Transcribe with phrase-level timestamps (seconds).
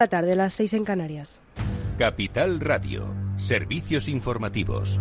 [0.00, 1.40] la tarde, a las 6 en Canarias.
[1.98, 4.96] Capital Radio, servicios informativos.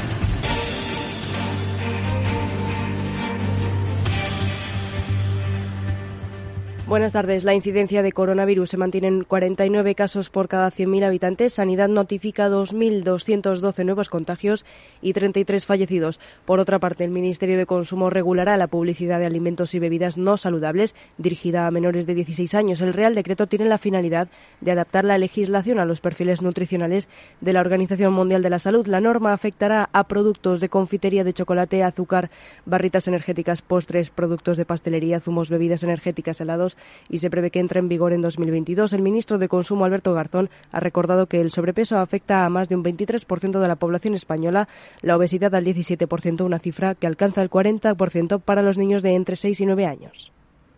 [6.87, 7.43] Buenas tardes.
[7.43, 11.55] La incidencia de coronavirus se mantiene en 49 casos por cada 100.000 habitantes.
[11.55, 14.63] Sanidad notifica 2.212 nuevos contagios
[15.01, 16.21] y 33 fallecidos.
[16.45, 20.37] Por otra parte, el Ministerio de Consumo regulará la publicidad de alimentos y bebidas no
[20.37, 22.79] saludables dirigida a menores de 16 años.
[22.79, 24.29] El Real Decreto tiene la finalidad
[24.61, 27.09] de adaptar la legislación a los perfiles nutricionales
[27.41, 28.87] de la Organización Mundial de la Salud.
[28.87, 32.29] La norma afectará a productos de confitería de chocolate, azúcar,
[32.65, 36.76] barritas energéticas, postres, productos de pastelería, zumos, bebidas energéticas, helados
[37.09, 38.93] y se prevé que entre en vigor en 2022.
[38.93, 42.75] El ministro de Consumo, Alberto Garzón, ha recordado que el sobrepeso afecta a más de
[42.75, 44.67] un 23% de la población española,
[45.01, 49.35] la obesidad al 17%, una cifra que alcanza el 40% para los niños de entre
[49.35, 50.31] 6 y 9 años.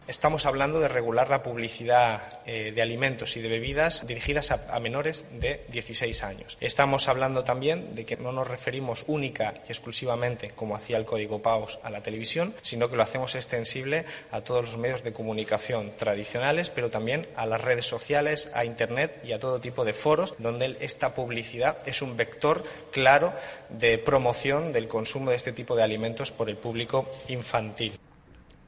[0.09, 5.23] Estamos hablando de regular la publicidad eh, de alimentos y de bebidas dirigidas a, menores
[5.33, 6.57] de 16 años.
[6.61, 11.43] Estamos hablando también de que no nos referimos única y exclusivamente, como hacía el Código
[11.43, 15.91] PAOS, a la televisión, sino que lo hacemos extensible a todos los medios de comunicación
[15.95, 20.33] tradicionales, pero también a las redes sociales, a Internet y a todo tipo de foros
[20.39, 23.31] donde esta publicidad es un vector claro
[23.69, 27.99] de promoción del consumo de este tipo de alimentos por el público infantil.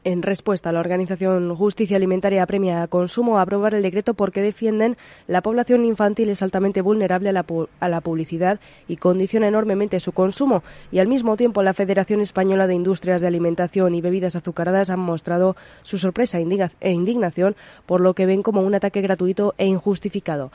[0.03, 4.97] En respuesta, la organización Justicia Alimentaria premia a Consumo a aprobar el decreto porque defienden
[5.27, 7.45] la población infantil es altamente vulnerable a la,
[7.79, 10.63] a la, publicidad y condiciona enormemente su consumo.
[10.91, 14.99] Y al mismo tiempo, la Federación Española de Industrias de Alimentación y Bebidas Azucaradas han
[14.99, 20.51] mostrado su sorpresa e indignación por lo que ven como un ataque gratuito e injustificado.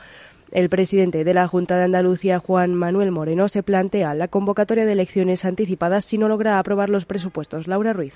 [0.51, 4.91] El presidente de la Junta de Andalucía, Juan Manuel Moreno, se plantea la convocatoria de
[4.91, 7.67] elecciones anticipadas si no logra aprobar los presupuestos.
[7.67, 8.15] Laura Ruiz.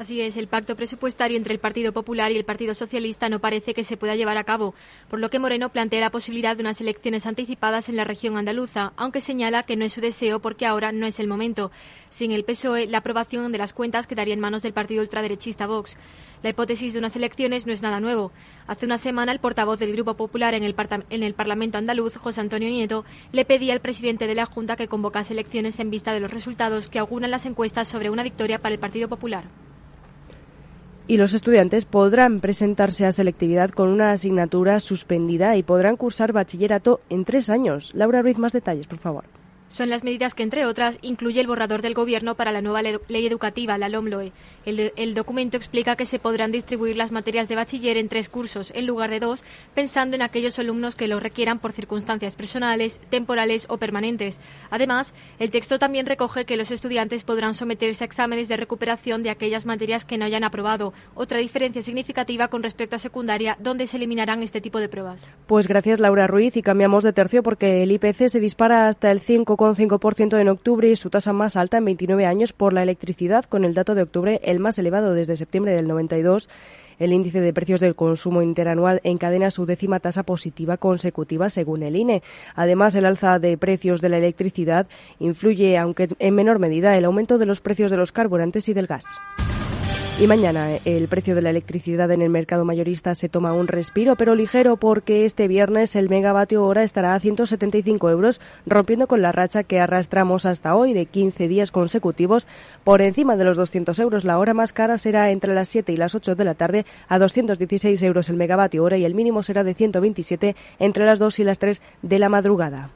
[0.00, 3.74] Así es, el pacto presupuestario entre el Partido Popular y el Partido Socialista no parece
[3.74, 4.74] que se pueda llevar a cabo,
[5.10, 8.94] por lo que Moreno plantea la posibilidad de unas elecciones anticipadas en la región andaluza,
[8.96, 11.70] aunque señala que no es su deseo porque ahora no es el momento.
[12.08, 15.98] Sin el PSOE, la aprobación de las cuentas quedaría en manos del partido ultraderechista Vox.
[16.42, 18.32] La hipótesis de unas elecciones no es nada nuevo.
[18.66, 20.74] Hace una semana, el portavoz del Grupo Popular en el,
[21.10, 24.88] en el Parlamento andaluz, José Antonio Nieto, le pedía al presidente de la Junta que
[24.88, 28.74] convocase elecciones en vista de los resultados que auguran las encuestas sobre una victoria para
[28.74, 29.44] el Partido Popular
[31.10, 37.00] y los estudiantes podrán presentarse a selectividad con una asignatura suspendida y podrán cursar bachillerato
[37.10, 37.90] en tres años.
[37.94, 39.24] Laura Ruiz, más detalles, por favor.
[39.70, 43.24] Son las medidas que, entre otras, incluye el borrador del Gobierno para la nueva ley
[43.24, 44.32] educativa, la LOMLOE.
[44.66, 48.88] El, documento explica que se podrán distribuir las materias de bachiller en tres cursos, en
[48.88, 53.78] lugar de dos, pensando en aquellos alumnos que lo requieran por circunstancias personales, temporales o
[53.78, 54.40] permanentes.
[54.70, 59.30] Además, el texto también recoge que los estudiantes podrán someterse a exámenes de recuperación de
[59.30, 60.92] aquellas materias que no hayan aprobado.
[61.14, 65.30] Otra diferencia significativa con respecto a secundaria, donde se eliminarán este tipo de pruebas.
[65.46, 69.20] Pues gracias, Laura Ruiz, y cambiamos de tercio porque el IPC se dispara hasta el
[69.20, 73.44] 5 5% en octubre y su tasa más alta en 29 años por la electricidad,
[73.44, 76.48] con el dato de octubre el más elevado desde septiembre del 92.
[76.98, 81.96] El índice de precios del consumo interanual encadena su décima tasa positiva consecutiva según el
[81.96, 82.22] INE.
[82.54, 84.86] Además, el alza de precios de la electricidad
[85.18, 88.86] influye, aunque en menor medida, el aumento de los precios de los carburantes y del
[88.86, 89.04] gas.
[90.20, 94.16] Y mañana el precio de la electricidad en el mercado mayorista se toma un respiro,
[94.16, 99.32] pero ligero, porque este viernes el megavatio hora estará a 175 euros, rompiendo con la
[99.32, 102.46] racha que arrastramos hasta hoy de 15 días consecutivos
[102.84, 104.26] por encima de los 200 euros.
[104.26, 107.18] La hora más cara será entre las 7 y las 8 de la tarde a
[107.18, 111.44] 216 euros el megavatio hora y el mínimo será de 127 entre las 2 y
[111.44, 112.90] las 3 de la madrugada.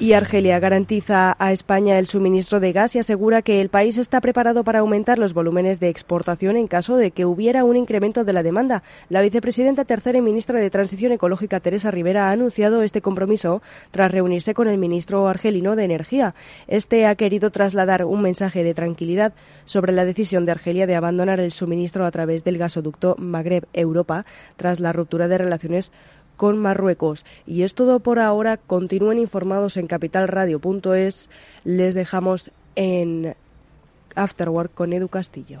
[0.00, 4.22] Y Argelia garantiza a España el suministro de gas y asegura que el país está
[4.22, 8.32] preparado para aumentar los volúmenes de exportación en caso de que hubiera un incremento de
[8.32, 8.82] la demanda.
[9.10, 14.10] La vicepresidenta tercera y ministra de Transición Ecológica, Teresa Rivera, ha anunciado este compromiso tras
[14.10, 16.34] reunirse con el ministro argelino de Energía.
[16.66, 19.34] Este ha querido trasladar un mensaje de tranquilidad
[19.66, 24.24] sobre la decisión de Argelia de abandonar el suministro a través del gasoducto Magreb-Europa
[24.56, 25.92] tras la ruptura de relaciones
[26.40, 27.26] con Marruecos.
[27.46, 28.56] Y es todo por ahora.
[28.56, 31.28] Continúen informados en capitalradio.es.
[31.64, 33.34] Les dejamos en
[34.14, 35.60] Afterwork con Edu Castillo.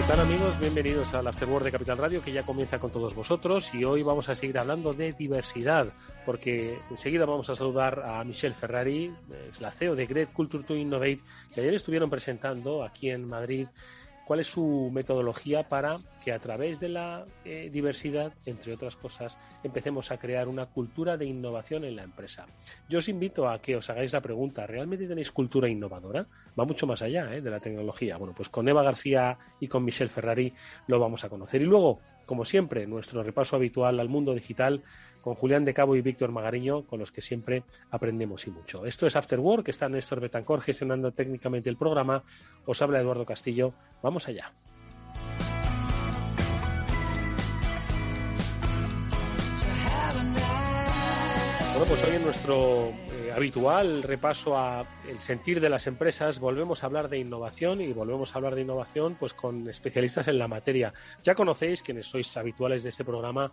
[0.00, 0.58] ¿Qué tal amigos?
[0.58, 4.30] Bienvenidos al Afterword de Capital Radio que ya comienza con todos vosotros y hoy vamos
[4.30, 5.88] a seguir hablando de diversidad
[6.24, 9.12] porque enseguida vamos a saludar a Michelle Ferrari,
[9.50, 11.20] es la CEO de Great Culture to Innovate,
[11.54, 13.68] que ayer estuvieron presentando aquí en Madrid
[14.30, 19.36] cuál es su metodología para que a través de la eh, diversidad, entre otras cosas,
[19.64, 22.46] empecemos a crear una cultura de innovación en la empresa.
[22.88, 26.28] Yo os invito a que os hagáis la pregunta, ¿realmente tenéis cultura innovadora?
[26.56, 28.18] Va mucho más allá eh, de la tecnología.
[28.18, 30.54] Bueno, pues con Eva García y con Michelle Ferrari
[30.86, 31.62] lo vamos a conocer.
[31.62, 34.84] Y luego, como siempre, nuestro repaso habitual al mundo digital
[35.20, 38.86] con Julián de Cabo y Víctor Magariño, con los que siempre aprendemos y mucho.
[38.86, 42.22] Esto es After Work, está Néstor Betancor gestionando técnicamente el programa.
[42.66, 43.72] Os habla Eduardo Castillo.
[44.02, 44.52] Vamos allá.
[51.80, 56.82] Bueno, pues hoy en nuestro eh, habitual repaso a el sentir de las empresas volvemos
[56.82, 60.46] a hablar de innovación y volvemos a hablar de innovación pues con especialistas en la
[60.46, 60.92] materia.
[61.22, 63.50] Ya conocéis, quienes sois habituales de este programa,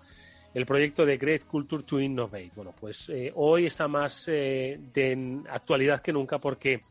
[0.57, 2.51] el proyecto de Great Culture to Innovate.
[2.55, 6.81] Bueno, pues eh, hoy está más eh, de actualidad que nunca porque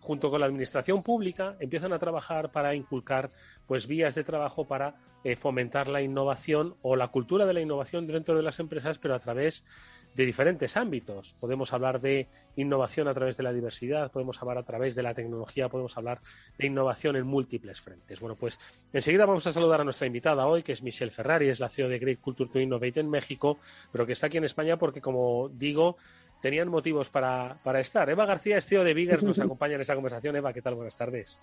[0.00, 3.30] junto con la administración pública empiezan a trabajar para inculcar
[3.66, 8.06] pues vías de trabajo para eh, fomentar la innovación o la cultura de la innovación
[8.06, 9.66] dentro de las empresas, pero a través
[10.14, 11.34] de diferentes ámbitos.
[11.40, 15.14] Podemos hablar de innovación a través de la diversidad, podemos hablar a través de la
[15.14, 16.20] tecnología, podemos hablar
[16.58, 18.20] de innovación en múltiples frentes.
[18.20, 18.58] Bueno, pues
[18.92, 21.88] enseguida vamos a saludar a nuestra invitada hoy, que es Michelle Ferrari, es la CEO
[21.88, 23.58] de Great Culture to Innovate en México,
[23.92, 25.96] pero que está aquí en España porque, como digo,
[26.40, 28.08] tenían motivos para, estar.
[28.10, 30.36] Eva García es CEO de Biggers, nos acompaña en esta conversación.
[30.36, 30.74] Eva, ¿qué tal?
[30.74, 31.38] Buenas tardes.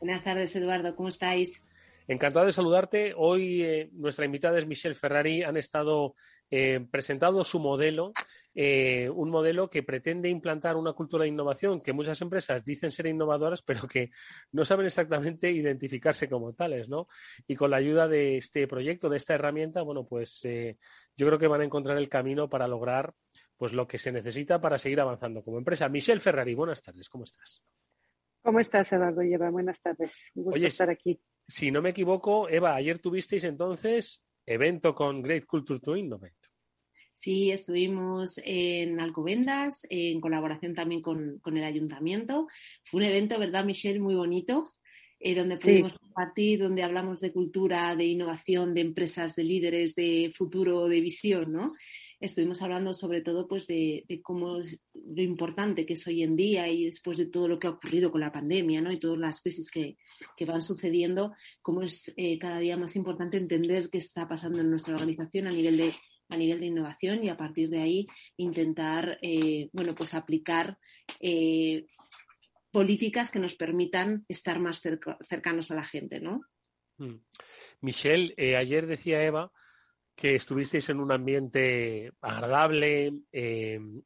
[0.00, 0.94] Buenas tardes, Eduardo.
[0.94, 1.62] ¿Cómo estáis?
[2.08, 3.12] Encantado de saludarte.
[3.16, 5.42] Hoy eh, nuestra invitada es Michelle Ferrari.
[5.42, 6.14] Han estado
[6.50, 8.12] eh, presentado su modelo,
[8.54, 13.06] eh, un modelo que pretende implantar una cultura de innovación que muchas empresas dicen ser
[13.06, 14.10] innovadoras, pero que
[14.52, 17.06] no saben exactamente identificarse como tales, ¿no?
[17.46, 20.78] Y con la ayuda de este proyecto, de esta herramienta, bueno, pues eh,
[21.16, 23.12] yo creo que van a encontrar el camino para lograr
[23.58, 25.88] pues lo que se necesita para seguir avanzando como empresa.
[25.90, 27.62] Michelle Ferrari, buenas tardes, ¿cómo estás?
[28.42, 29.50] ¿Cómo estás, Eduardo Eva?
[29.50, 30.30] Buenas tardes.
[30.34, 31.20] Un gusto estar aquí.
[31.48, 36.34] Si no me equivoco, Eva, ayer tuvisteis entonces evento con Great Culture to Innovate.
[37.14, 42.46] Sí, estuvimos en Alcobendas, en colaboración también con, el ayuntamiento.
[42.84, 43.98] Fue un evento, ¿verdad, Michelle?
[43.98, 44.74] Muy bonito,
[45.18, 50.30] eh, donde pudimos compartir, donde hablamos de cultura, de innovación, de empresas, de líderes, de
[50.32, 51.72] futuro, de visión, ¿no?
[52.20, 56.68] Estuvimos hablando sobre todo pues de, cómo es lo importante que es hoy en día
[56.68, 58.92] y después de todo lo que ha ocurrido con la pandemia, ¿no?
[58.92, 59.96] Y todas las crisis que,
[60.44, 61.32] van sucediendo,
[61.62, 65.50] cómo es eh, cada día más importante entender qué está pasando en nuestra organización a
[65.50, 65.92] nivel de
[66.30, 68.06] a nivel de innovación y a partir de ahí
[68.36, 70.78] intentar, eh, bueno, pues aplicar
[71.20, 71.86] eh,
[72.70, 74.82] políticas que nos permitan estar más
[75.26, 76.42] cercanos a la gente, ¿no?
[76.98, 77.16] Mm.
[77.80, 79.52] Michelle, eh, ayer decía Eva
[80.18, 83.12] que estuvisteis en un ambiente agradable,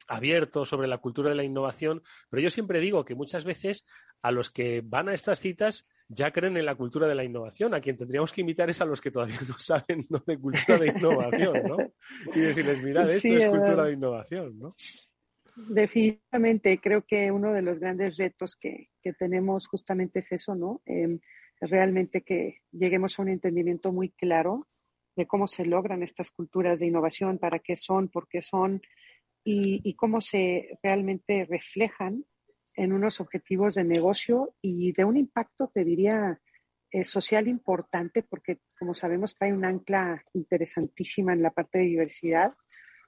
[0.07, 3.83] abierto sobre la cultura de la innovación, pero yo siempre digo que muchas veces
[4.21, 7.73] a los que van a estas citas ya creen en la cultura de la innovación.
[7.73, 10.87] A quien tendríamos que invitar es a los que todavía no saben de cultura de
[10.89, 11.77] innovación, ¿no?
[12.35, 14.69] Y decirles, mirad, esto es cultura de innovación, ¿no?
[15.55, 20.81] Definitivamente, creo que uno de los grandes retos que, tenemos justamente es eso, ¿no?
[20.85, 21.19] Em,
[21.59, 24.67] realmente que lleguemos a un entendimiento muy claro
[25.15, 28.81] de cómo se logran estas culturas de innovación, para qué son, por qué son
[29.43, 32.25] y, y cómo se realmente reflejan
[32.75, 36.39] en unos objetivos de negocio y de un impacto, te diría,
[36.93, 42.53] eh, social importante, porque como sabemos trae un ancla interesantísima en la parte de diversidad,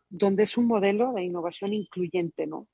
[0.09, 2.67] donde es un modelo de innovación incluyente, ¿no?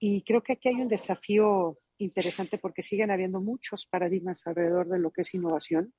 [0.00, 4.98] Y creo que aquí hay un desafío interesante porque siguen habiendo muchos paradigmas alrededor de
[4.98, 5.92] lo que es innovación.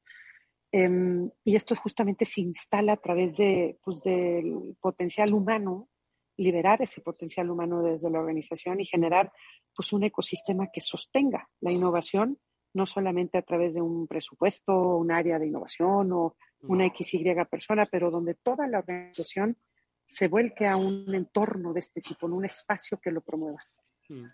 [0.77, 5.87] Em, y esto justamente se instala a través de, pues, del potencial humano,
[6.35, 9.31] liberar ese potencial humano desde la organización y generar
[9.73, 12.39] pues un ecosistema que sostenga la innovación,
[12.73, 17.85] no solamente a través de un presupuesto, un área de innovación o una XY persona,
[17.89, 19.55] pero donde toda la organización
[20.05, 23.63] se vuelque a un entorno de este tipo, en un espacio que lo promueva.
[24.09, 24.25] Mm.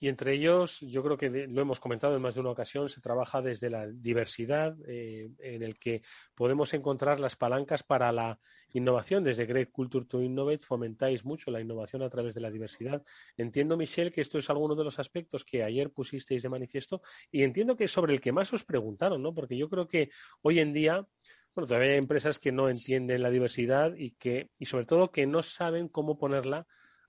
[0.00, 3.02] Y entre ellos, yo creo que lo hemos comentado en más de una ocasión, se
[3.02, 6.02] trabaja desde la diversidad, eh, en el que
[6.34, 8.40] podemos encontrar las palancas para la
[8.72, 9.22] innovación.
[9.22, 13.04] Desde Great Culture to Innovate fomentáis mucho la innovación a través de la diversidad.
[13.36, 17.42] Entiendo, Michelle, que esto es alguno de los aspectos que ayer pusisteis de manifiesto y
[17.42, 19.34] entiendo que es sobre el que más os preguntaron, ¿no?
[19.34, 21.06] Porque yo creo que hoy en día
[21.54, 25.26] bueno, todavía hay empresas que no entienden la diversidad y que, y sobre todo que
[25.26, 26.66] no saben cómo ponerla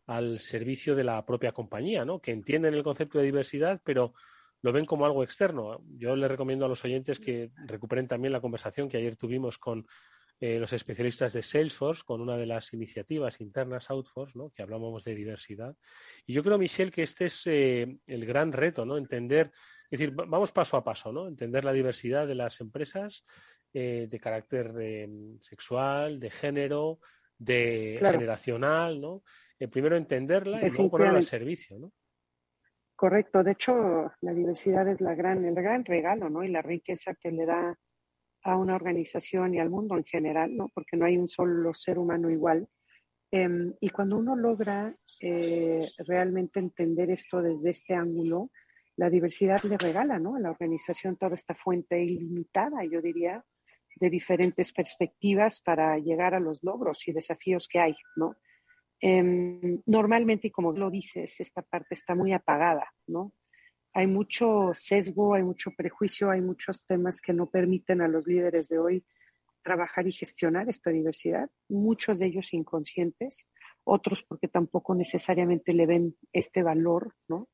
[0.08, 2.20] al servicio de la propia compañía, ¿no?
[2.20, 4.14] Que entienden el concepto de diversidad, pero
[4.62, 5.82] lo ven como algo externo.
[5.98, 9.88] Yo les recomiendo a los oyentes que recuperen también la conversación que ayer tuvimos con
[10.40, 14.50] eh, los especialistas de Salesforce, con una de las iniciativas internas Outforce, ¿no?
[14.50, 15.76] que hablábamos de diversidad.
[16.26, 18.98] Y yo creo, Michelle, que este es eh, el gran reto, ¿no?
[18.98, 19.52] Entender,
[19.92, 21.28] es decir, vamos paso a paso, ¿no?
[21.28, 23.24] Entender la diversidad de las empresas
[23.72, 24.74] eh, de carácter
[25.42, 27.00] sexual, de género,
[27.38, 29.22] de generacional, ¿no?
[29.62, 31.92] Eh, primero entenderla y luego ponerla al servicio, ¿no?
[32.96, 33.44] Correcto.
[33.44, 36.44] De hecho, la diversidad es la gran, el gran regalo, ¿no?
[36.44, 37.78] Y la riqueza que le da
[38.44, 40.70] a una organización y al mundo en general, ¿no?
[40.74, 42.68] Porque no hay un solo ser humano igual.
[43.30, 48.50] Em, y cuando uno logra eh, realmente entender esto desde este ángulo,
[48.98, 50.38] la diversidad le regala, ¿no?
[50.38, 53.46] A la organización toda esta fuente ilimitada, yo diría,
[53.98, 58.36] de diferentes perspectivas para llegar a los logros y desafíos que hay, ¿no?
[59.02, 63.34] Em, normalmente, y como lo dices, esta parte está muy apagada, ¿no?
[63.94, 68.70] Hay mucho sesgo, hay mucho prejuicio, hay muchos temas que no permiten a los líderes
[68.70, 69.06] de hoy
[69.64, 73.48] trabajar y gestionar esta diversidad, muchos de ellos inconscientes,
[73.84, 77.50] otros porque tampoco necesariamente le ven este valor, ¿no?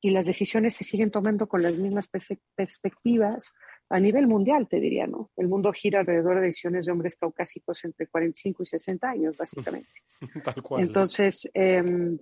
[0.00, 2.08] Y las decisiones se siguen tomando con las mismas
[2.56, 3.52] perspectivas,
[3.92, 5.30] a nivel mundial, te diría, ¿no?
[5.36, 9.90] El mundo gira alrededor de decisiones de hombres caucásicos entre 45 y 60 años, básicamente.
[10.44, 10.82] Tal cual.
[10.82, 12.18] Entonces, em,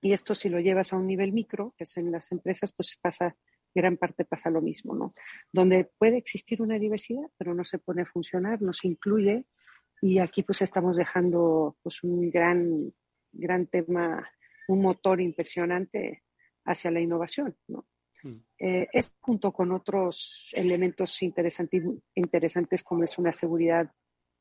[0.00, 2.96] y esto si lo llevas a un nivel micro, que es en las empresas, pues
[3.02, 3.36] pasa,
[3.74, 5.12] gran parte pasa lo mismo, ¿no?
[5.52, 9.46] Donde puede existir una diversidad, pero no se pone a funcionar, no se incluye,
[10.00, 12.92] y aquí pues estamos dejando pues un gran,
[13.32, 14.30] gran tema,
[14.68, 16.22] un motor impresionante
[16.64, 17.88] hacia la innovación, ¿no?
[18.22, 18.36] Mm.
[18.58, 23.90] Eh, es junto con otros elementos interesantes como es una seguridad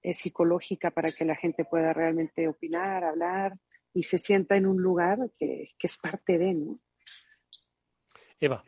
[0.01, 3.57] eh, psicológica para que la gente pueda realmente opinar, hablar
[3.93, 6.79] y se sienta en un lugar que, es parte de, ¿no?
[8.39, 8.63] Eva.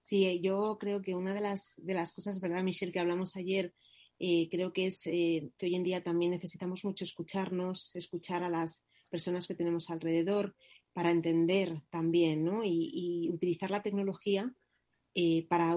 [0.00, 3.74] Sí, yo creo que una de las, de las cosas, ¿verdad, Michelle, que hablamos ayer,
[4.18, 8.84] eh, creo que es que hoy en día también necesitamos mucho escucharnos, escuchar a las
[9.08, 10.54] personas que tenemos alrededor,
[10.98, 12.64] para entender también, ¿no?
[12.64, 14.52] Y, utilizar la tecnología
[15.14, 15.76] eh, para,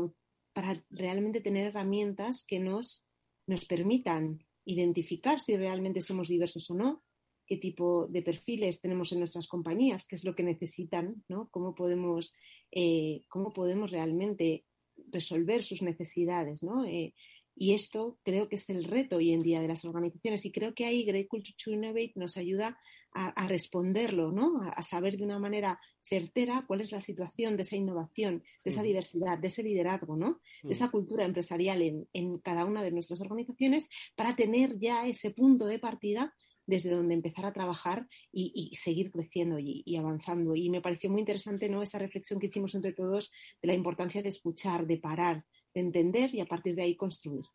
[0.52, 3.06] para realmente tener herramientas que nos,
[3.46, 7.04] nos permitan identificar si realmente somos diversos o no,
[7.46, 11.50] qué tipo de perfiles tenemos en nuestras compañías, qué es lo que necesitan, ¿no?
[11.52, 12.34] Cómo podemos,
[12.72, 14.66] eh, cómo podemos realmente
[15.12, 16.84] resolver sus necesidades, ¿no?
[16.84, 17.14] Eh,
[17.62, 20.74] y esto creo que es el reto hoy en día de las organizaciones y creo
[20.74, 22.80] que ahí Great Culture to Innovate nos ayuda
[23.14, 24.64] a, responderlo, ¿no?
[24.64, 28.82] A, saber de una manera certera cuál es la situación de esa innovación, de esa
[28.82, 30.42] diversidad, de ese liderazgo, ¿no?
[30.64, 35.68] De esa cultura empresarial en, cada una de nuestras organizaciones para tener ya ese punto
[35.68, 36.34] de partida
[36.66, 40.56] desde donde empezar a trabajar y, seguir creciendo y, y, avanzando.
[40.56, 41.84] Y me pareció muy interesante ¿no?
[41.84, 46.42] esa reflexión que hicimos entre todos de la importancia de escuchar, de parar, entender y
[46.42, 47.46] a partir de ahí construir.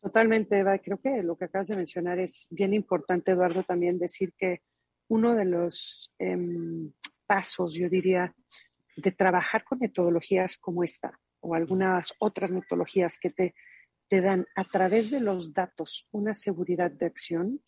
[0.00, 0.78] Totalmente, Eva.
[0.78, 4.62] Creo que lo que acabas de mencionar es bien importante, Eduardo, también decir que
[5.08, 6.92] uno de los em,
[7.26, 8.34] pasos, yo diría,
[8.96, 13.54] de trabajar con metodologías como esta o algunas otras metodologías que te,
[14.08, 17.60] te dan a través de los datos una seguridad de acción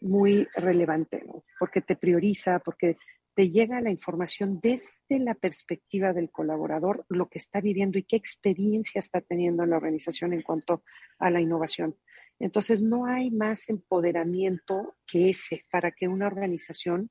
[0.00, 1.24] muy relevante,
[1.58, 2.98] porque te prioriza, porque
[3.34, 8.16] te llega la información desde la perspectiva del colaborador, lo que está viviendo y qué
[8.16, 10.84] experiencia está teniendo en la organización en cuanto
[11.18, 11.96] a la innovación.
[12.38, 17.10] Entonces, no hay más empoderamiento que ese para que una organización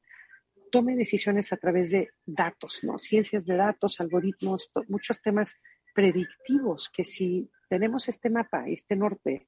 [0.71, 2.97] tome decisiones a través de datos, ¿no?
[2.97, 5.59] Ciencias de datos, algoritmos, muchos temas
[5.93, 9.45] predictivos que si tenemos este mapa, este norte,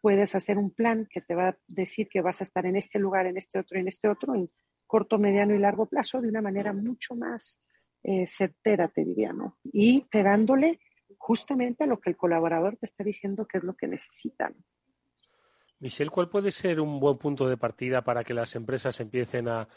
[0.00, 2.98] puedes hacer un plan que te va a decir que vas a estar en este
[2.98, 4.34] lugar, en este otro, en este otro,
[4.90, 7.62] corto, mediano y largo plazo de una manera mucho más
[8.02, 9.56] eh, certera, te diría, ¿no?
[9.62, 10.80] Y pegándole
[11.16, 14.56] justamente a lo que el colaborador te está diciendo que es lo que necesitan.
[15.78, 19.68] Michelle, ¿cuál puede ser un buen punto de partida para que las empresas empiecen a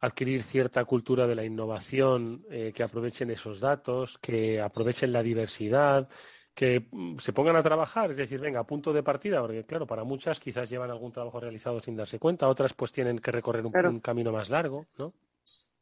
[0.00, 6.08] adquirir cierta cultura de la innovación, eh, que aprovechen esos datos, que aprovechen la diversidad,
[6.56, 10.04] que mm, se pongan a trabajar, es decir, venga, punto de partida, porque claro, para
[10.04, 14.00] muchas quizás llevan algún trabajo realizado sin darse cuenta, otras pues tienen que recorrer un,
[14.00, 15.12] camino más largo, ¿no?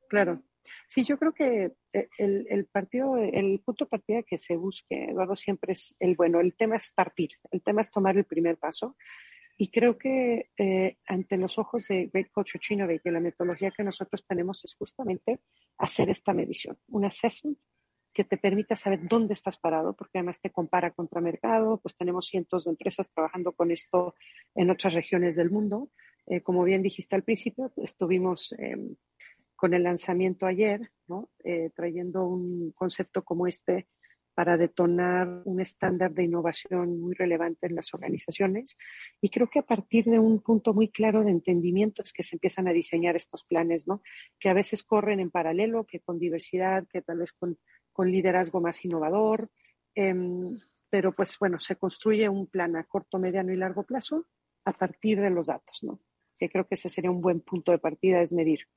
[0.08, 0.42] Claro.
[0.88, 5.36] Sí, yo creo que eh, el, partido, el punto de partida que se busque, Eduardo,
[5.36, 6.40] siempre es el bueno.
[6.40, 8.96] El tema es partir, el tema es tomar el primer paso.
[9.56, 13.84] Y creo que eh, ante los ojos de Great Culture Innovate, de la metodología que
[13.84, 15.40] nosotros tenemos es justamente
[15.78, 17.58] hacer esta medición, un assessment
[18.14, 22.26] que te permita saber dónde estás parado, porque además te compara contra mercado, pues tenemos
[22.26, 24.14] cientos de empresas trabajando con esto
[24.54, 25.90] en otras regiones del mundo.
[26.26, 28.94] Eh, como bien dijiste al principio, estuvimos em,
[29.56, 31.28] con el lanzamiento ayer, ¿no?
[31.42, 33.88] Eh, trayendo un concepto como este
[34.34, 38.76] para detonar un estándar de innovación muy relevante en las organizaciones.
[39.20, 42.36] Y creo que a partir de un punto muy claro de entendimiento es que se
[42.36, 44.02] empiezan a diseñar estos planes, ¿no?
[44.40, 47.58] Que a veces corren en paralelo, que con diversidad, que tal vez con,
[47.94, 49.48] con liderazgo más innovador.
[49.94, 50.58] Em,
[50.90, 54.26] pero pues bueno, se construye un plan a corto, mediano y largo plazo
[54.66, 56.00] a partir de los datos, ¿no?
[56.38, 58.68] Que creo que ese sería un buen punto de partida, es medir.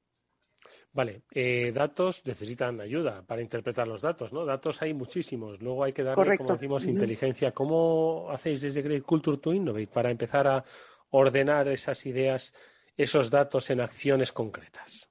[0.91, 4.45] Vale, eh, datos necesitan ayuda para interpretar los datos, ¿no?
[4.45, 5.61] Datos hay muchísimos.
[5.61, 7.51] Luego hay que darle, como decimos, inteligencia.
[7.51, 10.63] ¿Cómo hacéis desde Great Culture to Innovate para empezar a
[11.09, 12.53] ordenar esas ideas,
[12.95, 15.06] esos datos en acciones concretas?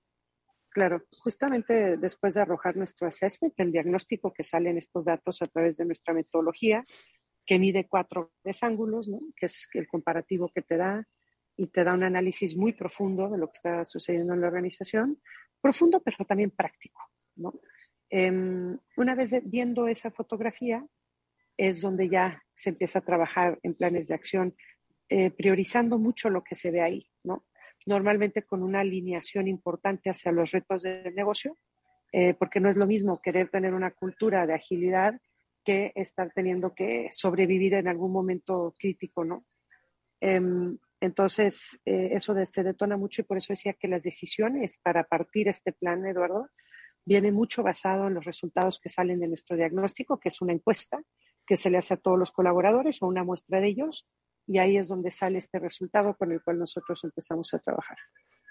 [0.77, 5.47] Claro, justamente después de arrojar nuestro assessment, el diagnóstico que sale en estos datos a
[5.47, 6.85] través de nuestra metodología,
[7.47, 11.09] que mide cuatro ángulos, que es el comparativo que te da
[11.57, 15.19] y te da un análisis muy profundo de lo que está sucediendo en la organización,
[15.63, 17.01] profundo pero también práctico.
[17.37, 17.55] ¿no?
[18.11, 20.87] Em, una vez viendo esa fotografía,
[21.57, 24.55] es donde ya se empieza a trabajar en planes de acción,
[25.09, 27.47] eh, priorizando mucho lo que se ve ahí, ¿no?
[27.87, 31.57] Normalmente con una alineación importante hacia los retos del negocio,
[32.13, 35.21] eh, porque no es lo mismo querer tener una cultura de agilidad
[35.65, 39.45] que estar teniendo que sobrevivir en algún momento crítico, ¿no?
[40.21, 45.05] Em, entonces, eh, eso se detona mucho y por eso decía que las decisiones para
[45.05, 46.49] partir este plan, Eduardo,
[47.05, 51.03] viene mucho basado en los resultados que salen de nuestro diagnóstico, que es una encuesta
[51.47, 54.09] que se le hace a todos los colaboradores o una muestra de ellos,
[54.47, 57.99] y ahí es donde sale este resultado con el cual nosotros empezamos a trabajar.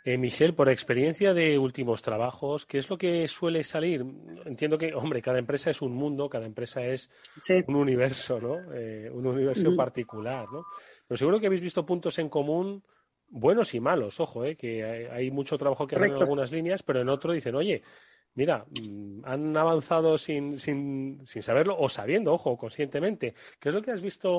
[0.03, 4.05] Eh, Michelle, por experiencia de últimos trabajos, ¿qué es lo que suele salir?
[4.45, 7.09] Entiendo que, hombre, cada empresa es un mundo, cada empresa es
[7.65, 8.71] un universo, ¿no?
[8.71, 10.63] Eh, un universo particular, ¿no?
[11.07, 12.83] Pero seguro que habéis visto puntos en común
[13.27, 17.01] buenos y malos, ojo, eh, que hay, mucho trabajo que hacer en algunas líneas, pero
[17.01, 17.81] en otro dicen, oye,
[18.35, 23.33] mira, mm, han avanzado sin, sin, sin, saberlo o sabiendo, ojo, conscientemente.
[23.59, 24.37] ¿Qué es lo que has visto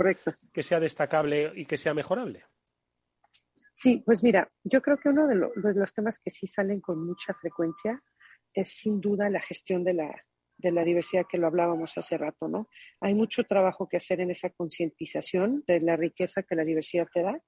[0.53, 2.45] que sea destacable y que sea mejorable?
[3.75, 7.05] Sí, pues mira, yo creo que uno de, de, los temas que sí salen con
[7.05, 8.03] mucha frecuencia
[8.55, 10.25] es sin duda la gestión de la,
[10.57, 12.69] de la diversidad que lo hablábamos hace rato, ¿no?
[13.01, 17.23] Hay mucho trabajo que hacer en esa concientización de la riqueza que la diversidad te
[17.23, 17.39] da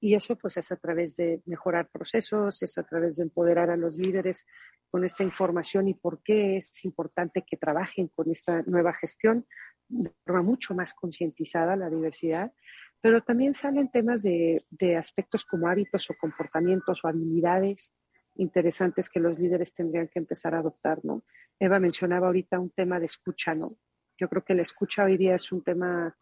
[0.00, 3.76] y eso pues es a través de mejorar procesos, es a través de empoderar a
[3.76, 4.46] los líderes
[4.90, 9.46] con esta información y por qué es importante que trabajen con esta nueva gestión
[9.88, 12.52] de forma mucho más concientizada la diversidad,
[13.00, 17.94] pero también salen temas de, de aspectos como hábitos o comportamientos o habilidades
[18.36, 21.24] interesantes que los líderes tendrían que empezar a adoptar, ¿no?
[21.58, 23.76] Eva mencionaba ahorita un tema de escucha, ¿no?
[24.18, 26.16] Yo creo que la escucha hoy día es un tema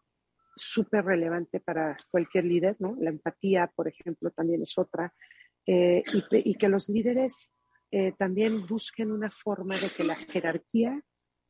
[0.55, 2.95] súper relevante para cualquier líder, ¿no?
[2.99, 5.13] La empatía, por ejemplo, también es otra.
[5.67, 7.53] Eh, y, que los líderes
[7.91, 11.01] eh, también busquen una forma de que la jerarquía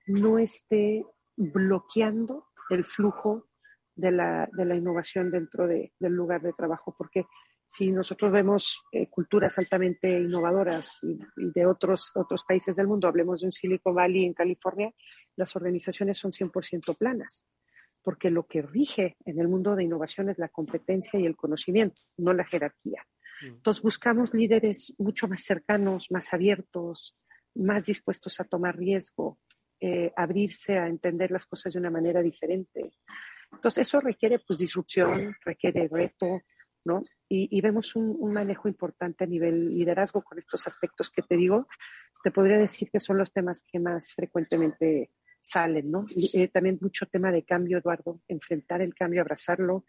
[0.08, 3.48] no esté bloqueando el flujo
[3.96, 7.26] de la, de la innovación dentro de, del lugar de trabajo, porque
[7.68, 13.42] si nosotros vemos eh, culturas altamente innovadoras y, de otros, otros países del mundo, hablemos
[13.42, 14.94] de un Silicon Valley en California,
[15.36, 17.46] las organizaciones son 100% planas,
[18.06, 22.00] porque lo que rige en el mundo de innovación es la competencia y el conocimiento,
[22.18, 23.04] no la jerarquía.
[23.42, 23.48] Mm.
[23.48, 27.18] Entonces buscamos líderes mucho más cercanos, más abiertos,
[27.56, 29.40] más dispuestos a tomar riesgo,
[29.80, 32.92] eh, abrirse a entender las cosas de una manera diferente.
[33.52, 36.42] Entonces eso requiere pues disrupción, requiere reto,
[36.86, 37.02] ¿no?
[37.28, 41.68] Y, vemos un, manejo importante a nivel liderazgo con estos aspectos que te digo.
[42.24, 45.10] Te podría decir que son los temas que más frecuentemente
[45.46, 46.06] salen, ¿no?
[46.10, 49.86] Y, eh, también mucho tema de cambio, Eduardo, enfrentar el cambio, abrazarlo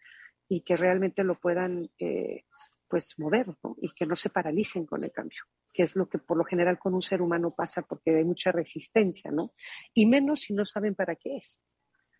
[0.47, 2.43] y que realmente lo puedan, eh,
[2.87, 3.75] pues, mover, ¿no?
[3.81, 5.39] Y que no se paralicen con el cambio,
[5.73, 8.51] que es lo que por lo general con un ser humano pasa porque hay mucha
[8.51, 9.53] resistencia, ¿no?
[9.95, 11.63] Y menos si no saben para qué es.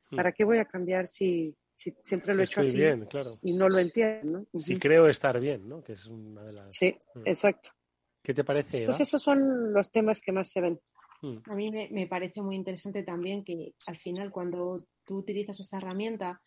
[0.10, 0.16] Hmm.
[0.16, 3.38] ¿Para qué voy a cambiar si siempre lo he hecho así bien, claro.
[3.44, 4.48] y no lo entiendo.
[4.52, 4.60] ¿no?
[4.60, 5.84] Si creo estar bien, ¿no?
[5.84, 6.76] Que es una de las...
[6.76, 7.22] Sí, mm.
[7.26, 7.70] exacto.
[8.24, 8.80] ¿Qué te parece?
[8.80, 10.80] Entonces esos son los temas que más se ven.
[11.22, 11.38] Mm.
[11.46, 16.42] A mí me, parece muy interesante también que al final cuando tú utilizas esta herramienta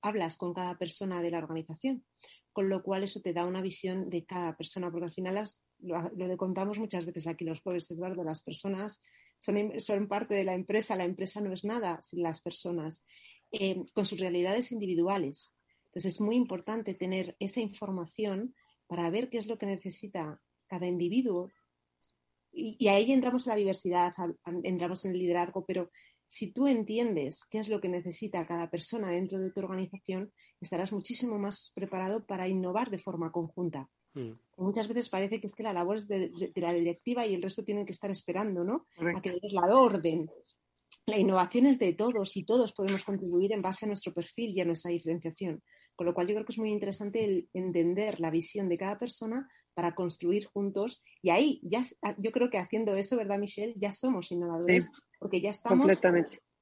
[0.00, 2.04] hablas con cada persona de la organización,
[2.52, 5.62] con lo cual eso te da una visión de cada persona, porque al final las,
[5.80, 9.02] lo, lo contamos muchas veces aquí los jueves, Eduardo, las personas
[9.38, 13.04] son, son, parte de la empresa, la empresa no es nada sin las personas,
[13.52, 15.56] eh, con sus realidades individuales.
[15.86, 18.54] Entonces es muy importante tener esa información
[18.86, 21.50] para ver qué es lo que necesita cada individuo.
[22.60, 24.12] Y, y ahí entramos en la diversidad,
[24.62, 25.90] entramos en el liderazgo, pero
[26.26, 30.92] si tú entiendes qué es lo que necesita cada persona dentro de tu organización, estarás
[30.92, 33.88] muchísimo más preparado para innovar de forma conjunta.
[34.14, 34.30] Mm.
[34.58, 37.34] Muchas veces parece que es que la labor es de, de, de, la directiva y
[37.34, 38.86] el resto tienen que estar esperando, ¿no?
[38.96, 39.18] Correcto.
[39.18, 40.30] A que les la orden.
[41.06, 44.60] La innovación es de todos y todos podemos contribuir en base a nuestro perfil y
[44.60, 45.60] a nuestra diferenciación.
[46.00, 48.98] Con lo cual yo creo que es muy interesante el entender la visión de cada
[48.98, 51.04] persona para construir juntos.
[51.20, 51.84] Y ahí, ya,
[52.16, 53.74] yo creo que haciendo eso, ¿verdad, Michelle?
[53.76, 56.00] Ya somos innovadores sí porque ya estamos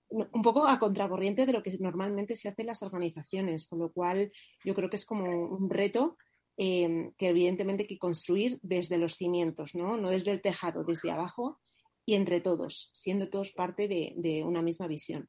[0.09, 3.92] un poco a contracorriente de lo que normalmente se hace en las organizaciones, con lo
[3.92, 4.33] cual
[4.64, 6.16] yo creo que es como un reto
[6.57, 9.96] eh, que evidentemente hay que construir desde los cimientos, ¿no?
[9.96, 11.61] no desde el tejado, desde abajo
[12.05, 15.29] y entre todos, siendo todos parte de, de una misma visión.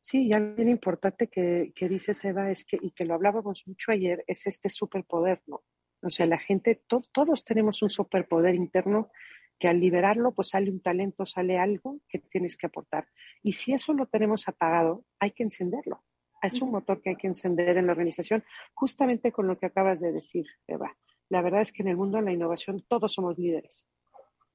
[0.00, 3.66] Sí, y algo bien importante que, que dices, Eva, es que, y que lo hablábamos
[3.66, 5.62] mucho ayer, es este superpoder, ¿no?
[6.02, 9.10] O sea, la gente, to, todos tenemos un superpoder interno
[9.58, 13.06] que al liberarlo pues sale un talento, sale algo que tienes que aportar.
[13.42, 16.02] Y si eso lo tenemos apagado, hay que encenderlo.
[16.42, 20.00] Es un motor que hay que encender en la organización, justamente con lo que acabas
[20.00, 20.96] de decir, Eva.
[21.28, 23.86] La verdad es que en el mundo de la innovación todos somos líderes.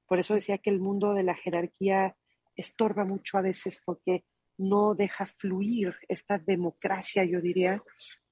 [0.08, 2.16] Por eso decía que el mundo de la jerarquía
[2.56, 4.24] estorba mucho a veces porque
[4.58, 7.82] no deja fluir esta democracia, yo diría,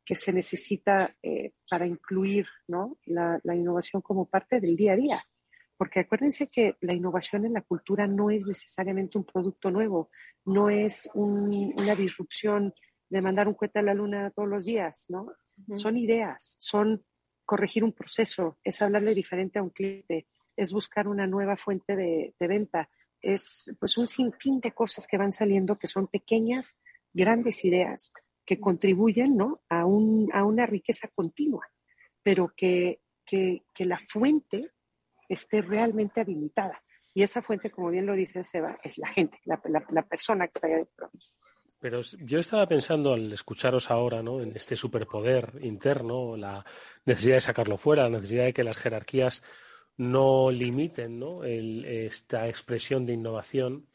[0.05, 2.99] que se necesita eh, para incluir ¿no?
[3.07, 5.25] la, la innovación como parte del día a día
[5.77, 10.11] porque acuérdense que la innovación en la cultura no es necesariamente un producto nuevo,
[10.45, 12.73] no es un, una disrupción
[13.09, 15.23] de mandar un cohete a la luna todos los días, ¿no?
[15.23, 15.33] Uh
[15.67, 15.77] -huh.
[15.77, 17.05] Son ideas, son
[17.45, 22.35] corregir un proceso, es hablarle diferente a un cliente, es buscar una nueva fuente de,
[22.39, 22.89] de venta,
[23.25, 26.77] es pues un sinfín de cosas que van saliendo que son pequeñas,
[27.13, 28.13] grandes ideas
[28.45, 29.63] que contribuyen ¿no?
[29.69, 31.67] a, un, a una riqueza continua,
[32.23, 33.01] pero que,
[33.79, 34.71] la fuente
[35.29, 36.83] esté realmente habilitada.
[37.15, 39.61] Y esa fuente, como bien lo dice Seba, es la gente, la,
[40.03, 41.11] persona que está ahí adentro.
[41.81, 44.21] Pero yo estaba pensando al escucharos ahora.
[44.21, 46.65] En este superpoder interno, la
[47.05, 49.43] necesidad de sacarlo fuera, la necesidad de que las jerarquías
[49.97, 51.45] no limiten, ¿no?
[51.45, 53.87] El, esta expresión de innovación.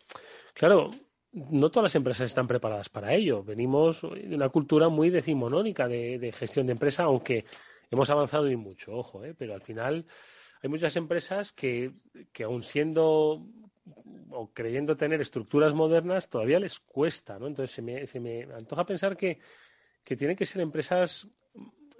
[0.54, 0.92] Claro,
[1.32, 3.44] no todas las empresas están preparadas para ello.
[3.44, 7.46] Venimos de una cultura muy decimonónica de, gestión de empresa, aunque
[7.92, 9.36] hemos avanzado y mucho, ojo, ¿eh?
[9.38, 10.06] pero al final
[10.62, 11.92] hay muchas empresas que,
[12.32, 13.46] que aun siendo
[14.32, 17.48] o creyendo tener estructuras modernas, todavía les cuesta, ¿no?
[17.48, 19.40] Entonces se me, se me antoja pensar que,
[20.04, 21.28] que tienen que ser empresas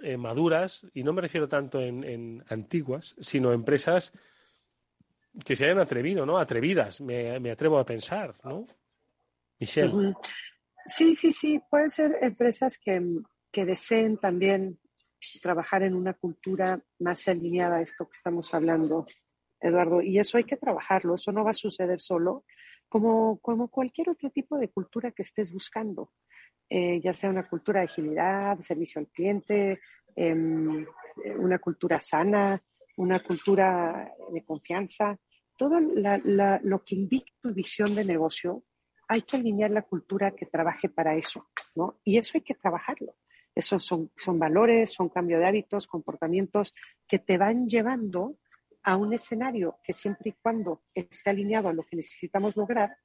[0.02, 4.12] eh, maduras, y no me refiero tanto en, en, antiguas, sino empresas
[5.44, 6.38] que se hayan atrevido, ¿no?
[6.38, 8.66] Atrevidas, me, me atrevo a pensar, ¿no?
[9.58, 10.14] Michelle.
[10.86, 13.00] Sí, sí, sí, pueden ser empresas que,
[13.52, 14.78] que deseen también
[15.42, 19.06] trabajar en una cultura más alineada a esto que estamos hablando,
[19.60, 20.00] Eduardo.
[20.00, 22.44] Y eso hay que trabajarlo, eso no va a suceder solo,
[22.88, 26.12] como, como cualquier otro tipo de cultura que estés buscando,
[26.72, 29.80] eh, ya sea una cultura de agilidad, servicio al cliente,
[30.14, 30.34] eh,
[31.36, 32.62] una cultura sana,
[32.96, 35.18] una cultura de confianza,
[35.56, 38.62] todo lo que indica tu visión de negocio,
[39.08, 41.98] hay que alinear la cultura que trabaje para eso, ¿no?
[42.04, 43.16] Y eso hay que trabajarlo.
[43.54, 46.72] Esos son, son valores, son cambio de hábitos, comportamientos
[47.08, 48.36] que te van llevando
[48.84, 52.96] a un escenario que siempre y cuando esté alineado a lo que necesitamos lograr,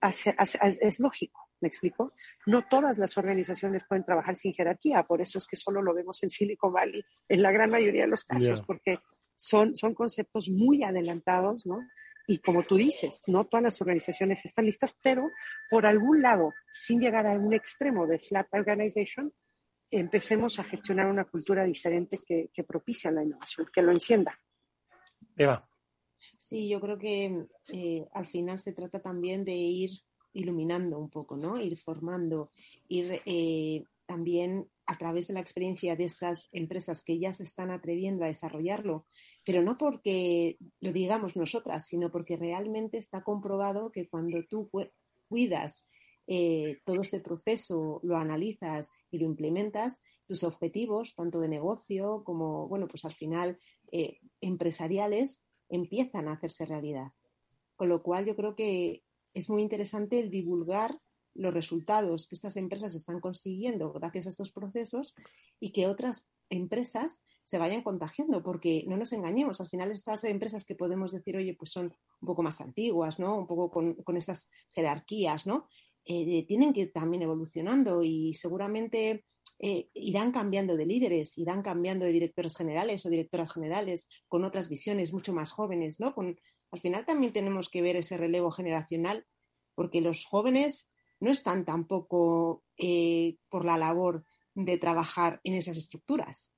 [0.00, 1.51] es lógico.
[1.62, 2.12] ¿Me explico?
[2.44, 6.22] No todas las organizaciones pueden trabajar sin jerarquía, por eso es que solo lo vemos
[6.22, 8.66] en Silicon Valley en la gran mayoría de los casos, yeah.
[8.66, 8.98] porque
[9.36, 11.78] son, son conceptos muy adelantados, ¿no?
[12.26, 15.30] Y como tú dices, no todas las organizaciones están listas, pero
[15.70, 19.32] por algún lado, sin llegar a un extremo de flat organization,
[19.90, 24.38] empecemos a gestionar una cultura diferente que, que propicia la innovación, que lo encienda.
[25.36, 25.68] Eva.
[26.38, 29.90] Sí, yo creo que eh, al final se trata también de ir
[30.32, 31.60] iluminando un poco, ¿no?
[31.60, 32.50] Ir formando,
[32.88, 37.70] ir eh, también a través de la experiencia de estas empresas que ya se están
[37.70, 39.06] atreviendo a desarrollarlo,
[39.44, 44.68] pero no porque lo digamos nosotras, sino porque realmente está comprobado que cuando tú
[45.28, 45.88] cuidas
[46.26, 52.68] eh, todo este proceso lo analizas y lo implementas, tus objetivos, tanto de negocio como,
[52.68, 53.58] bueno, pues al final
[53.90, 57.12] eh, empresariales, empiezan a hacerse realidad.
[57.76, 59.02] Con lo cual yo creo que
[59.34, 60.98] es muy interesante divulgar
[61.34, 65.14] los resultados que estas empresas están consiguiendo gracias a estos procesos
[65.60, 70.64] y que otras empresas se vayan contagiando, porque no nos engañemos, al final estas empresas
[70.66, 71.86] que podemos decir, oye, pues son
[72.20, 73.38] un poco más antiguas, ¿no?
[73.38, 75.68] Un poco con, con estas jerarquías, ¿no?
[76.04, 79.24] Eh, tienen que ir también evolucionando y seguramente
[79.58, 84.68] eh, irán cambiando de líderes, irán cambiando de directores generales o directoras generales con otras
[84.68, 86.14] visiones mucho más jóvenes, ¿no?
[86.14, 86.36] Con,
[86.72, 89.26] al final también tenemos que ver ese relevo generacional,
[89.74, 96.54] porque los jóvenes no están tampoco eh, por la labor de trabajar en esas estructuras.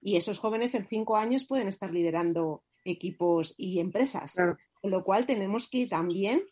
[0.00, 4.34] Y esos jóvenes en cinco años pueden estar liderando equipos y empresas,
[4.80, 6.44] con lo cual tenemos que también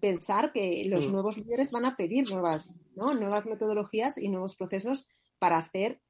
[0.00, 1.12] pensar que los mm.
[1.12, 3.14] nuevos líderes van a pedir nuevas, ¿no?
[3.14, 6.00] nuevas metodologías y nuevos procesos para hacer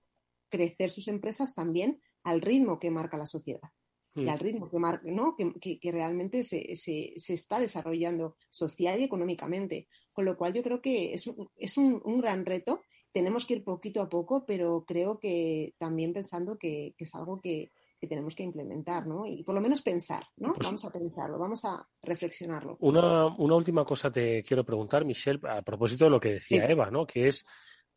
[0.51, 3.71] crecer sus empresas también al ritmo que marca la sociedad
[4.19, 4.29] y mm.
[4.29, 5.35] al ritmo que, marca, ¿no?
[5.37, 9.89] que, que, realmente se, se, se, está desarrollando social y económicamente.
[10.13, 12.83] Con lo cual yo creo que es, es un, un, gran reto.
[13.13, 17.41] Tenemos que ir poquito a poco, pero creo que también pensando que, que es algo
[17.41, 19.27] que, que tenemos que implementar, ¿no?
[19.27, 20.53] Y por lo menos pensar, ¿no?
[20.55, 22.77] Pues vamos a pensarlo, vamos a reflexionarlo.
[22.81, 26.91] Una, una, última cosa te quiero preguntar, Michelle, a propósito de lo que decía Eva,
[26.91, 27.07] ¿no?
[27.07, 27.45] Que es,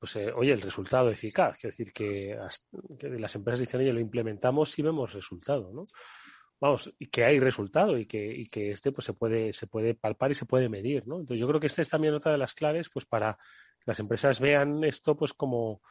[0.01, 1.57] pues, eh, oye, el resultado eficaz.
[1.57, 2.35] Quiero decir que,
[3.19, 5.83] las empresas dicen, oye, lo implementamos y vemos resultado, ¿no?
[6.59, 9.93] Vamos, y que hay resultado y que, y que este pues se puede, se puede
[9.93, 11.19] palpar y se puede medir, ¿no?
[11.19, 13.35] Entonces yo creo que esta es también otra de las claves, pues, para
[13.77, 15.83] que las empresas vean esto, pues, como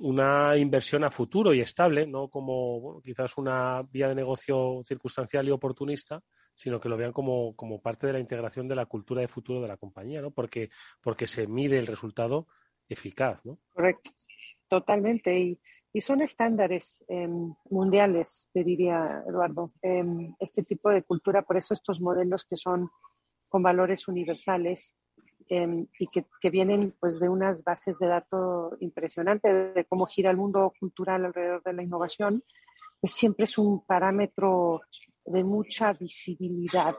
[0.00, 5.50] una inversión a futuro y estable, no como quizás una vía de negocio circunstancial y
[5.50, 6.22] oportunista,
[6.54, 9.60] sino que lo vean como, como, parte de la integración de la cultura de futuro
[9.60, 10.30] de la compañía, ¿no?
[10.30, 10.70] Porque,
[11.02, 12.46] porque se mide el resultado
[12.92, 13.58] eficaz, ¿no?
[13.72, 14.10] Correcto,
[14.68, 15.38] totalmente.
[15.38, 15.58] Y,
[16.00, 17.28] son estándares eh,
[17.68, 20.02] mundiales, te diría Eduardo, eh,
[20.40, 22.90] este tipo de cultura, por eso estos modelos que son
[23.50, 24.96] con valores universales
[25.54, 30.38] Em, y que, vienen pues de unas bases de datos impresionantes de cómo gira el
[30.38, 32.42] mundo cultural alrededor de la innovación,
[33.00, 34.80] pues siempre es un parámetro
[35.26, 36.94] de mucha visibilidad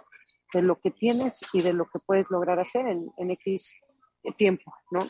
[0.54, 3.76] de lo que tienes y de lo que puedes lograr hacer en, en X
[4.38, 5.10] tiempo, ¿no?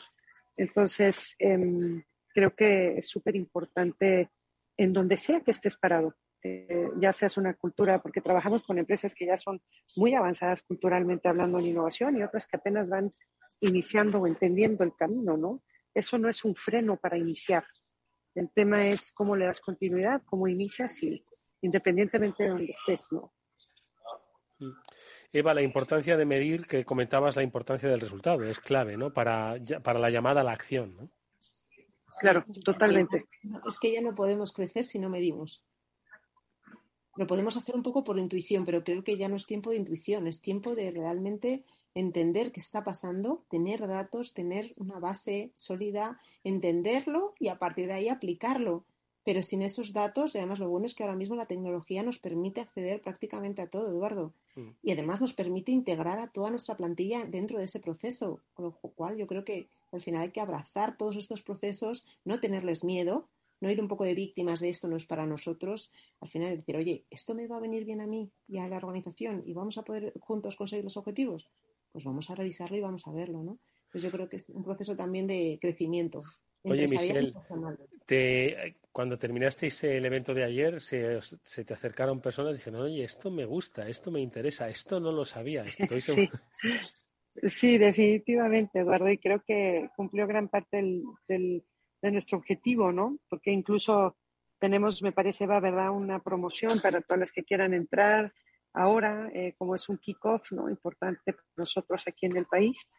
[0.56, 4.30] Entonces, em, creo que es súper importante
[4.76, 9.14] en donde sea que estés parado, eh, ya seas una cultura, porque trabajamos con empresas
[9.14, 9.62] que ya son
[9.96, 13.14] muy avanzadas culturalmente hablando en innovación y otras que apenas van
[13.60, 15.62] iniciando o entendiendo el camino, ¿no?
[15.94, 17.64] Eso no es un freno para iniciar.
[18.34, 21.24] El tema es cómo le das continuidad, cómo inicias y
[21.62, 23.32] independientemente de donde estés, ¿no?
[24.58, 24.72] Mm.
[25.34, 29.12] Eva, la importancia de medir, que comentabas la importancia del resultado, es clave, ¿no?
[29.12, 31.08] Para, para la llamada a la acción, ¿no?
[32.20, 33.24] Claro, totalmente.
[33.68, 35.64] Es que ya no podemos crecer si no medimos.
[37.16, 39.76] Lo podemos hacer un poco por intuición, pero creo que ya no es tiempo de
[39.76, 46.20] intuición, es tiempo de realmente entender qué está pasando, tener datos, tener una base sólida,
[46.44, 48.84] entenderlo y a partir de ahí aplicarlo.
[49.24, 52.18] Pero sin esos datos, y además lo bueno es que ahora mismo la tecnología nos
[52.18, 54.32] permite acceder prácticamente a todo, Eduardo.
[54.54, 54.68] Mm.
[54.82, 58.40] Y además nos permite integrar a toda nuestra plantilla dentro de ese proceso.
[58.54, 62.40] Con lo cual yo creo que al final hay que abrazar todos estos procesos, no
[62.40, 63.28] tenerles miedo,
[63.60, 65.90] no ir un poco de víctimas de esto no es para nosotros.
[66.20, 68.76] Al final decir, oye, esto me va a venir bien a mí y a la
[68.76, 71.48] organización y vamos a poder juntos conseguir los objetivos
[71.94, 73.56] pues vamos a revisarlo y vamos a verlo, ¿no?
[73.92, 76.24] Pues yo creo que es un proceso también de crecimiento.
[76.64, 77.34] Oye, Michelle,
[78.06, 81.20] te, cuando terminasteis el evento de ayer, se,
[81.64, 85.24] te acercaron personas y dijeron, oye, esto me gusta, esto me interesa, esto no lo
[85.24, 85.64] sabía.
[86.00, 86.28] sí.
[87.42, 90.78] sí, definitivamente, Eduardo, y creo que cumplió gran parte
[91.28, 91.64] del,
[92.00, 93.18] de nuestro objetivo, ¿no?
[93.28, 94.16] Porque incluso
[94.58, 98.32] tenemos, me parece, va, ¿verdad?, una promoción para todas las que quieran entrar
[98.74, 100.68] ahora, eh, como es un kickoff ¿no?
[100.68, 102.90] importante para nosotros aquí en el país.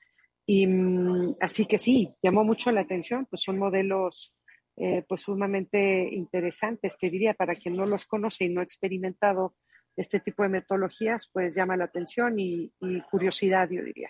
[0.46, 4.34] Y mm, así que sí, llamó mucho la atención, pues son modelos
[4.78, 9.56] eh, pues sumamente interesantes, te diría, para quien no los conoce y no ha experimentado
[9.96, 14.10] este tipo de metodologías, pues llama la atención y, y curiosidad, yo diría.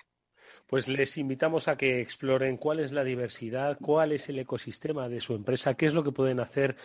[0.68, 5.20] Pues les invitamos a que exploren cuál es la diversidad, cuál es el ecosistema de
[5.20, 6.76] su empresa, qué es lo que pueden hacer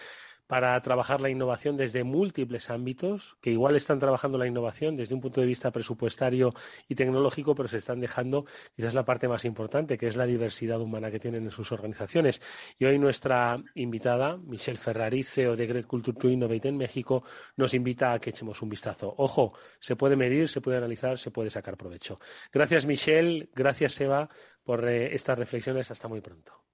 [0.50, 5.20] para trabajar la innovación desde múltiples ámbitos, que igual están trabajando la innovación desde un
[5.20, 6.50] punto de vista presupuestario
[6.88, 10.80] y tecnológico, pero se están dejando quizás la parte más importante, que es la diversidad
[10.80, 12.42] humana que tienen en sus organizaciones.
[12.80, 17.22] Y hoy nuestra invitada, Michelle Ferrari, CEO de Great Culture to Innovate en México,
[17.56, 19.14] nos invita a que echemos un vistazo.
[19.18, 22.18] Ojo, se puede medir, se puede analizar, se puede sacar provecho.
[22.52, 23.50] Gracias, Michelle.
[23.54, 24.28] Gracias, Eva,
[24.64, 25.88] por eh, estas reflexiones.
[25.92, 26.64] Hasta muy pronto.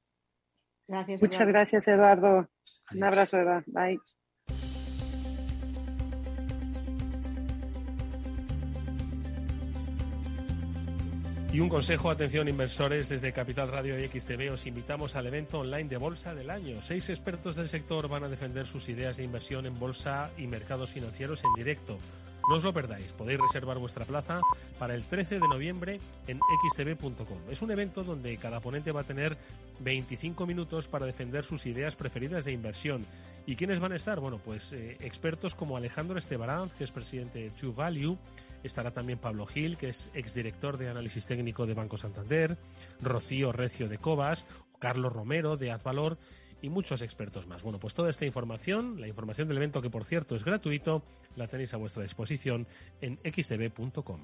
[0.89, 2.49] Gracias, Muchas gracias, Eduardo.
[2.93, 3.63] Un abrazo, Eva.
[3.67, 4.01] Bye.
[11.57, 15.89] Y un consejo, atención inversores, desde Capital Radio y XTV os invitamos al evento online
[15.89, 16.83] de Bolsa del Año.
[16.83, 20.91] Seis expertos del sector van a defender sus ideas de inversión en bolsa y mercados
[20.91, 21.97] financieros en directo.
[22.49, 24.41] No os lo perdáis, podéis reservar vuestra plaza
[24.79, 27.39] para el 13 de noviembre en xtv.com.
[27.51, 29.37] Es un evento donde cada ponente va a tener
[29.81, 33.05] 25 minutos para defender sus ideas preferidas de inversión.
[33.47, 34.21] ¿Y quiénes van a estar?
[34.21, 38.19] Bueno, pues eh, expertos como Alejandro Estebarán, que es presidente de True Value,
[38.67, 42.57] Estará también Pablo Gil, que es exdirector de análisis técnico de Banco Santander,
[43.01, 44.45] Rocío Recio de Cobas,
[44.81, 46.19] Carlos Romero de Advalor
[46.63, 47.63] y muchos expertos más.
[47.63, 51.03] Bueno, pues toda esta información, la información del evento que por cierto es gratuito,
[51.37, 52.67] la tenéis a vuestra disposición
[53.01, 54.21] en xtv.com.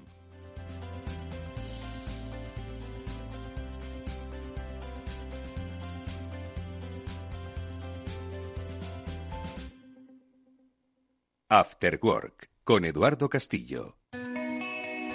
[11.48, 14.01] After Work con Eduardo Castillo.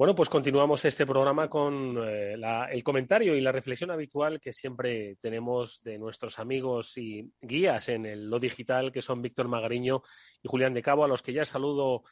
[0.00, 2.34] Bueno, pues continuamos este programa con eh,
[2.70, 8.06] el comentario y la reflexión habitual que siempre tenemos de nuestros amigos y guías en
[8.06, 10.02] el, lo digital, que son Víctor Magariño
[10.42, 12.04] y Julián de Cabo, a los que ya saludo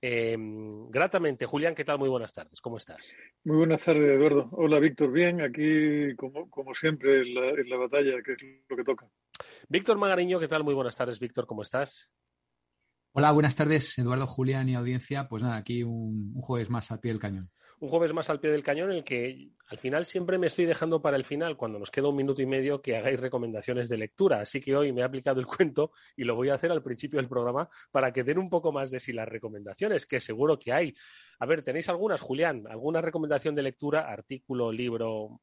[0.00, 1.44] eh, gratamente.
[1.44, 1.98] Julián, ¿qué tal?
[1.98, 2.60] Muy buenas tardes.
[2.60, 3.12] ¿Cómo estás?
[3.42, 4.48] Muy buenas tardes, Eduardo.
[4.52, 5.10] Hola, Víctor.
[5.10, 9.08] Bien, aquí como, como siempre en la, en la batalla, que es lo que toca.
[9.68, 10.62] Víctor Magariño, ¿qué tal?
[10.62, 11.48] Muy buenas tardes, Víctor.
[11.48, 12.08] ¿Cómo estás?
[13.14, 15.28] Hola, buenas tardes, Eduardo, Julián y audiencia.
[15.28, 17.50] Pues nada, aquí un, jueves más al pie del cañón.
[17.78, 20.64] Un jueves más al pie del cañón en el que al final siempre me estoy
[20.64, 23.98] dejando para el final, cuando nos queda un minuto y medio, que hagáis recomendaciones de
[23.98, 24.40] lectura.
[24.40, 27.18] Así que hoy me he aplicado el cuento y lo voy a hacer al principio
[27.18, 30.72] del programa para que den un poco más de sí las recomendaciones, que seguro que
[30.72, 30.94] hay.
[31.38, 32.64] A ver, ¿tenéis algunas, Julián?
[32.66, 35.42] ¿Alguna recomendación de lectura, artículo, libro,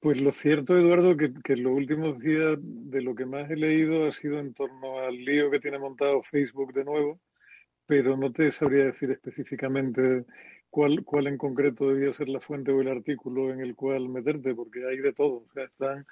[0.00, 4.06] pues lo cierto, Eduardo, que, en los últimos días de lo que más he leído
[4.06, 7.20] ha sido en torno al lío que tiene montado Facebook de nuevo,
[7.86, 10.24] pero no te sabría decir específicamente
[10.70, 14.54] cuál, cuál en concreto debía ser la fuente o el artículo en el cual meterte,
[14.54, 15.44] porque hay de todo.
[15.48, 16.06] O sea, están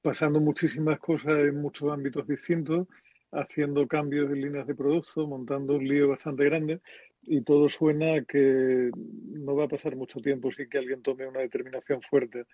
[0.00, 2.88] pasando muchísimas cosas en muchos ámbitos distintos,
[3.30, 6.80] haciendo cambios en líneas de producto, montando un lío bastante grande,
[7.26, 11.40] y todo suena que no va a pasar mucho tiempo sin que alguien tome una
[11.40, 12.44] determinación fuerte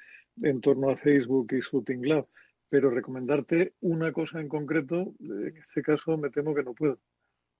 [0.42, 2.28] en torno a Facebook y su tinglado.
[2.68, 6.98] Pero recomendarte una cosa en concreto, en este caso me temo que no puedo.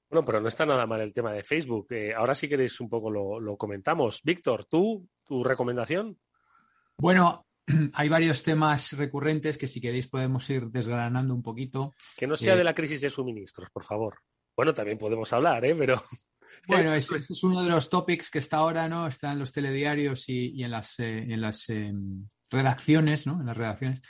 [0.08, 1.86] Bueno, pero no está nada mal el tema de Facebook.
[1.90, 4.20] Eh, ahora sí queréis un poco lo, lo comentamos.
[4.24, 6.18] Víctor, ¿tú, tu recomendación?
[6.98, 7.46] Bueno,
[7.94, 11.94] hay varios temas recurrentes que si queréis podemos ir desgranando un poquito.
[12.16, 14.18] Que no sea eh, de la crisis de suministros, por favor.
[14.56, 15.74] Bueno, también podemos hablar, ¿eh?
[15.76, 16.02] Pero
[16.66, 19.06] bueno, ese, es uno de los topics que está ahora, ¿no?
[19.06, 23.40] Está en los telediarios y, en las, eh, en las em, redacciones, ¿no?
[23.40, 24.00] En las redacciones.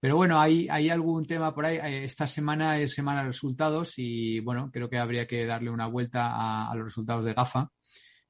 [0.00, 1.76] Pero bueno, hay, hay algún tema por ahí.
[1.76, 5.86] Eh, esta semana es semana de resultados y bueno, creo que habría que darle una
[5.86, 7.70] vuelta a, los resultados de GAFA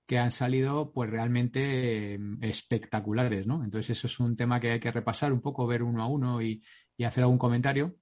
[0.06, 3.62] que han salido pues realmente em, espectaculares, ¿no?
[3.62, 6.40] Entonces eso es un tema que hay que repasar un poco, ver uno a uno
[6.40, 6.62] y,
[6.96, 7.96] y hacer algún comentario.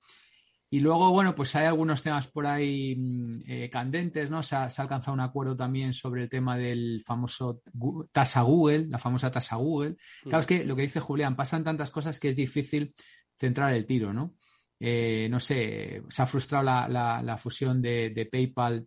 [0.68, 4.42] Y luego, bueno, pues hay algunos temas por ahí mm, eh, candentes, ¿no?
[4.42, 7.62] Se ha, alcanzado un acuerdo también sobre el tema del famoso
[8.10, 9.96] tasa Google, la famosa tasa Google.
[10.24, 12.92] Claro, es que lo que dice Julián, pasan tantas cosas que es difícil
[13.38, 14.34] centrar el tiro, ¿no?
[14.78, 18.86] Eh, no sé, se ha frustrado la, fusión de, PayPal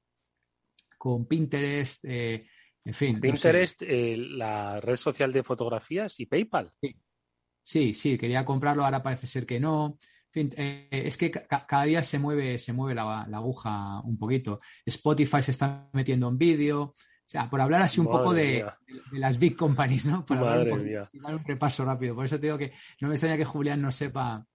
[0.98, 2.46] con Pinterest, eh,
[2.84, 3.22] en fin.
[3.22, 6.74] Pinterest, la red social de fotografías y PayPal.
[7.64, 9.98] sí, sí, quería comprarlo, ahora parece ser que no.
[10.34, 14.60] Eh, es que cada día se mueve, se mueve la, aguja un poquito.
[14.86, 16.82] Spotify se está metiendo en vídeo.
[16.82, 18.66] O sea, por hablar así un poco de,
[19.12, 20.26] las big companies, ¿no?
[20.26, 20.82] Para hablar un,
[21.26, 22.16] un repaso rápido.
[22.16, 24.46] Por eso te digo que no me extraña que Julián no sepa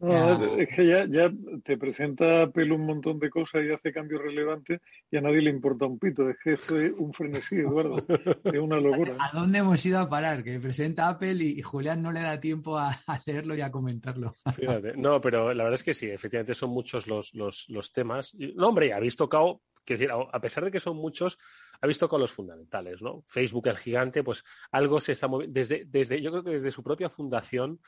[0.00, 1.32] es que ya, ya
[1.64, 4.80] te presenta Apple un montón de cosas y hace cambios relevantes
[5.10, 6.28] y a nadie le importa un pito.
[6.28, 7.96] Es que esto es un frenesí, Eduardo.
[8.44, 9.16] es una locura.
[9.18, 10.44] ¿A dónde hemos ido a parar?
[10.44, 12.96] Que presenta Apple y, Julián no le da tiempo a,
[13.26, 14.34] leerlo y a comentarlo.
[14.54, 14.94] Fíjate.
[14.96, 18.34] No, pero la verdad es que sí, efectivamente son muchos los, los, los temas.
[18.34, 19.62] No, hombre, habéis tocado,
[19.94, 21.38] decir, a pesar de que son muchos,
[21.80, 23.24] habéis tocado los fundamentales, ¿no?
[23.26, 25.58] Facebook, el gigante, pues algo se está moviendo.
[25.58, 27.80] Desde, desde, yo creo que desde su propia fundación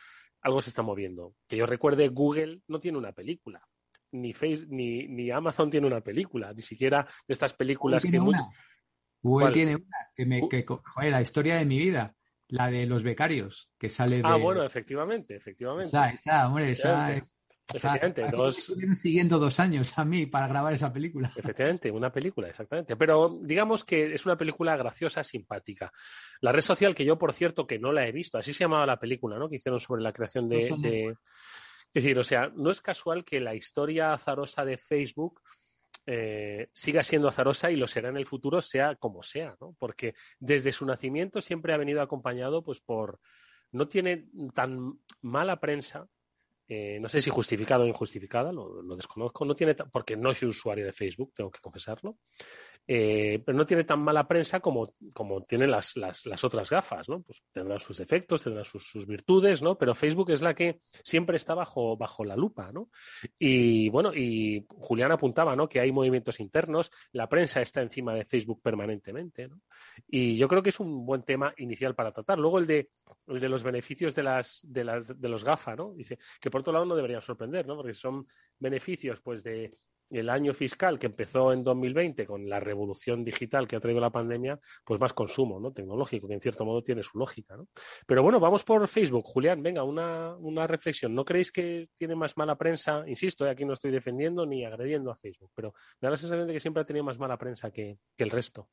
[0.42, 1.34] algo se está moviendo.
[1.46, 3.66] Que yo recuerde, Google no tiene una película.
[4.12, 6.52] Ni, Facebook, ni, ni Amazon tiene una película.
[6.52, 8.18] Ni siquiera de estas películas Google que.
[8.18, 8.48] Tiene una.
[9.22, 9.98] Google tiene una.
[10.14, 12.14] Que me, que, joder, la historia de mi vida.
[12.48, 14.34] La de los becarios, que sale ah, de.
[14.34, 15.86] Ah, bueno, efectivamente, efectivamente.
[15.86, 17.14] Esa, esa, hombre, esa.
[17.74, 18.58] Efectivamente, dos...
[18.58, 21.32] Estuvieron siguiendo dos años a mí para grabar esa película.
[21.36, 22.96] Efectivamente, una película, exactamente.
[22.96, 25.92] Pero digamos que es una película graciosa, simpática.
[26.40, 28.86] La red social, que yo, por cierto, que no la he visto, así se llamaba
[28.86, 29.48] la película, ¿no?
[29.48, 31.14] Que hicieron sobre la creación de.
[31.92, 35.40] Es decir, o sea, no es casual que la historia azarosa de Facebook
[36.06, 39.74] eh, siga siendo azarosa y lo será en el futuro, sea como sea, ¿no?
[39.78, 43.18] Porque desde su nacimiento siempre ha venido acompañado, pues, por.
[43.72, 46.08] No tiene tan mala prensa
[46.72, 50.86] eh, no sé si justificada o injustificada, lo, desconozco, no tiene porque no soy usuario
[50.86, 52.18] de Facebook, tengo que confesarlo,
[52.86, 57.22] eh, pero no tiene tan mala prensa como, como tienen las, las, otras gafas, ¿no?
[57.22, 59.78] Pues tendrán sus defectos, tendrán sus, sus, virtudes, ¿no?
[59.78, 62.90] Pero Facebook es la que siempre está bajo, bajo la lupa, ¿no?
[63.38, 65.68] Y bueno, y Julián apuntaba, ¿no?
[65.68, 69.60] Que hay movimientos internos, la prensa está encima de Facebook permanentemente, ¿no?
[70.08, 72.38] Y yo creo que es un buen tema inicial para tratar.
[72.38, 72.90] Luego el de,
[73.26, 75.92] de los beneficios de las, de las, de los GAFA, ¿no?
[75.94, 77.76] Dice que por otro lado no debería sorprender, ¿no?
[77.76, 78.26] Porque son
[78.58, 79.76] beneficios, pues, de
[80.10, 84.10] el año fiscal que empezó en 2020 con la revolución digital que ha traído la
[84.10, 85.72] pandemia, pues más consumo, ¿no?
[85.72, 87.68] Tecnológico, que en cierto modo tiene su lógica, ¿no?
[88.06, 89.24] Pero bueno, vamos por Facebook.
[89.24, 91.14] Julián, venga, una, reflexión.
[91.14, 93.04] ¿No creéis que tiene más mala prensa?
[93.06, 96.46] Insisto, eh, aquí no estoy defendiendo ni agrediendo a Facebook, pero me da la sensación
[96.46, 98.68] de que siempre ha tenido más mala prensa que, el resto.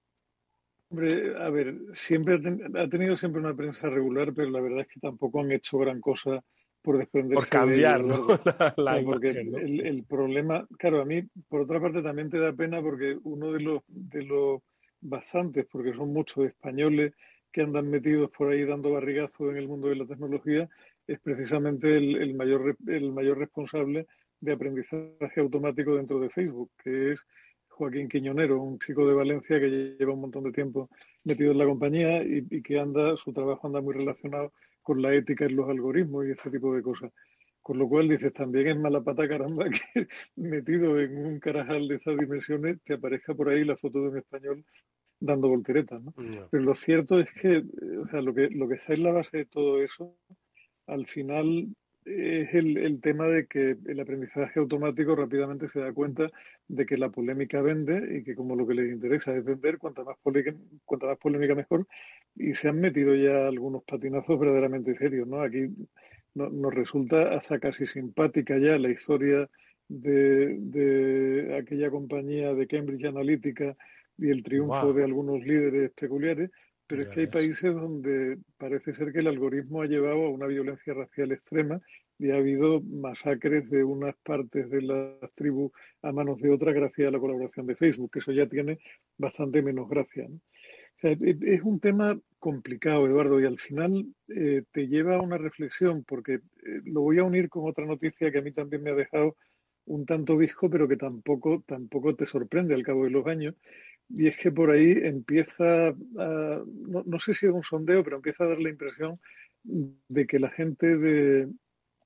[0.90, 2.40] Hombre, a ver, siempre
[2.76, 6.02] ha, tenido siempre una prensa regular, pero la verdad es que tampoco han hecho gran
[6.02, 6.44] cosa
[6.82, 8.08] por desprenderse por cambiar de
[8.78, 13.18] la, porque el, problema, claro, a mí por otra parte también te da pena porque
[13.24, 14.62] uno de los de los
[15.02, 17.14] bastantes, porque son muchos españoles
[17.52, 20.70] que andan metidos por ahí dando barrigazos en el mundo de la tecnología,
[21.06, 24.08] es precisamente el, el mayor el mayor responsable
[24.40, 27.26] de aprendizaje automático dentro de Facebook, que es
[27.70, 30.90] Joaquín Quiñonero, un chico de Valencia que lleva un montón de tiempo
[31.24, 34.52] metido en la compañía y, y que anda, su trabajo anda muy relacionado
[34.88, 37.12] con la ética en los algoritmos y ese tipo de cosas.
[37.62, 40.08] Con lo cual dices, también es mala pata caramba que
[40.38, 44.18] metido en un carajal de esas dimensiones te aparezca por ahí la foto de un
[44.18, 44.66] español
[45.20, 46.14] dando volteretas, ¿no?
[46.50, 47.66] Pero lo cierto es que,
[48.02, 50.16] o sea, lo que, lo que está en la base de todo eso,
[50.86, 51.68] al final
[52.08, 56.32] es el, el, tema de que el aprendizaje automático rápidamente se da cuenta
[56.68, 60.04] de que la polémica vende y que como lo que les interesa es vender, cuanta
[60.04, 61.86] más, polémica, cuanta más polémica mejor,
[62.36, 65.42] y se han metido ya algunos patinazos verdaderamente serios, ¿no?
[65.42, 65.70] Aquí
[66.34, 69.50] nos resulta hasta casi simpática ya la historia
[69.90, 73.76] de, de aquella compañía de Cambridge Analytica
[74.18, 76.52] y el triunfo de algunos líderes peculiares,
[76.88, 80.48] pero es que hay países donde parece ser que el algoritmo ha llevado a una
[80.48, 81.82] violencia racial extrema
[82.18, 85.72] y ha habido masacres de unas partes de las tribus
[86.02, 88.80] a manos de otras gracias a la colaboración de Facebook, que eso ya tiene
[89.18, 90.28] bastante menos gracia.
[91.02, 96.36] es un tema complicado, Eduardo, y al final eh, te lleva a una reflexión, porque
[96.36, 96.40] eh,
[96.86, 99.36] lo voy a unir con otra noticia que a mí también me ha dejado
[99.86, 103.56] un tanto visco, pero que tampoco, tampoco te sorprende al cabo de los años,
[104.10, 108.18] y es que por ahí empieza, a, no, no, sé si es un sondeo, pero
[108.18, 109.20] empieza a dar la impresión
[109.64, 111.50] de que la gente de,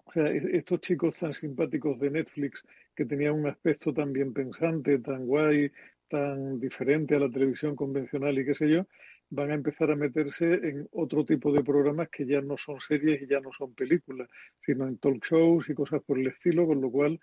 [0.05, 2.63] o sea, estos chicos tan simpáticos de Netflix,
[2.95, 5.71] que tenían un aspecto tan bien pensante, tan guay,
[6.09, 8.85] tan diferente a la televisión convencional y qué sé yo,
[9.29, 13.21] van a empezar a meterse en otro tipo de programas que ya no son series
[13.21, 14.27] y ya no son películas,
[14.65, 17.19] sino en talk shows y cosas por el estilo, con lo cual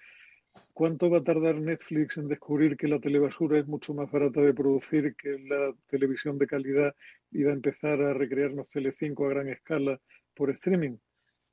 [0.72, 4.54] ¿Cuánto va a tardar Netflix en descubrir que la telebasura es mucho más barata de
[4.54, 6.94] producir que la televisión de calidad
[7.30, 10.00] y va a empezar a recrearnos Telecinco a gran escala
[10.34, 10.96] por streaming?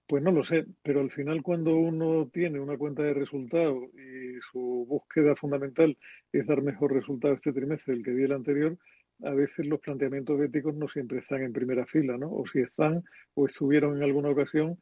[0.07, 4.39] Pues no lo sé, pero al final cuando uno tiene una cuenta de resultados y
[4.51, 5.97] su búsqueda fundamental
[6.31, 8.77] es dar mejor resultado este trimestre del que di el anterior,
[9.23, 12.31] a veces los planteamientos éticos no siempre están en primera fila, ¿no?
[12.31, 13.03] O si están
[13.33, 14.77] o estuvieron en alguna ocasión,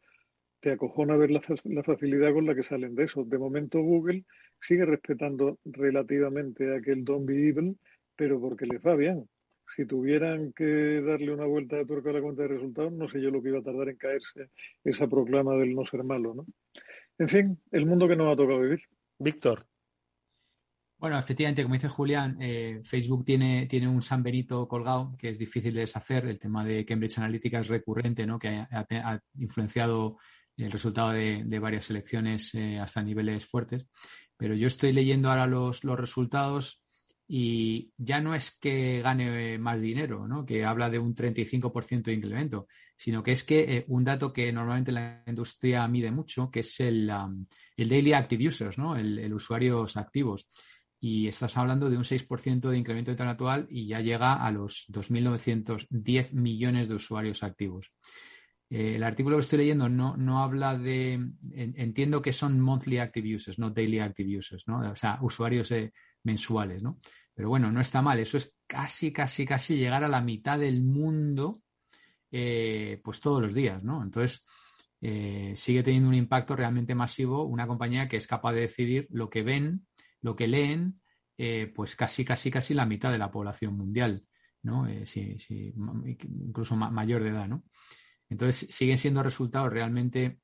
[0.64, 3.26] te acojona ver la, facilidad con la que salen de eso.
[3.26, 4.24] De momento Google
[4.61, 7.78] sigue respetando relativamente a aquel Don't Be Evil,
[8.16, 9.28] pero porque les va bien.
[9.76, 13.22] Si tuvieran que darle una vuelta de tuerca a la cuenta de resultados, no sé
[13.22, 14.51] yo lo que iba a tardar en caerse
[14.86, 16.45] esa proclama del no ser malo, ¿no?
[17.18, 18.84] En fin, el mundo que nos ha tocado vivir.
[19.20, 19.66] Víctor.
[20.97, 25.39] Bueno, efectivamente, como dice Julián, eh, Facebook tiene, tiene un San Benito colgado que es
[25.39, 26.26] difícil de deshacer.
[26.26, 28.39] El tema de Cambridge Analytica es recurrente, ¿no?
[28.39, 30.18] que ha, influenciado
[30.57, 33.87] el resultado de, varias elecciones eh, hasta niveles fuertes.
[34.37, 36.81] Pero yo estoy leyendo ahora los, los resultados
[37.27, 40.45] y ya no es que gane más dinero, ¿no?
[40.45, 44.51] que habla de un 35% de incremento, sino que es que eh, un dato que
[44.51, 47.09] normalmente la industria mide mucho, que es el,
[47.77, 48.95] el daily active users, ¿no?
[48.95, 50.47] el, el usuarios activos
[51.03, 56.31] y estás hablando de un 6% de incremento interanual y ya llega a los 2.910
[56.31, 57.91] millones de usuarios activos.
[58.74, 61.13] Eh, el artículo que estoy leyendo no, no habla de,
[61.53, 64.80] entiendo que son monthly active users, no daily active users, ¿no?
[64.91, 65.93] O sea, usuarios eh,
[66.24, 66.99] mensuales, ¿no?
[67.34, 70.82] Pero bueno, no está mal, eso es casi, casi, casi llegar a la mitad del
[70.82, 71.61] mundo,
[72.32, 74.01] eh, pues todos los días, ¿no?
[74.03, 74.45] Entonces,
[75.55, 79.43] sigue teniendo un impacto realmente masivo una compañía que es capaz de decidir lo que
[79.43, 79.86] ven
[80.24, 81.01] lo que leen,
[81.38, 84.26] eh, pues casi, casi, casi la mitad de la población mundial,
[84.63, 84.88] ¿no?
[84.88, 85.03] Eh,
[85.76, 87.63] incluso mayor de edad, ¿no?
[88.34, 90.39] Entonces, siguen siendo resultados realmente,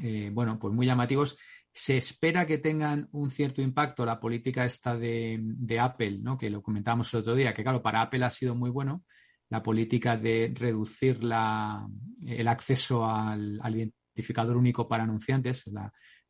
[0.00, 1.36] eh, bueno, pues muy llamativos.
[1.70, 6.38] Se espera que tengan un cierto impacto la política esta de, Apple, ¿no?
[6.38, 9.04] Que lo comentábamos el otro día, que claro, para Apple ha sido muy bueno
[9.50, 15.64] la política de reducir el acceso al, identificador único para anunciantes,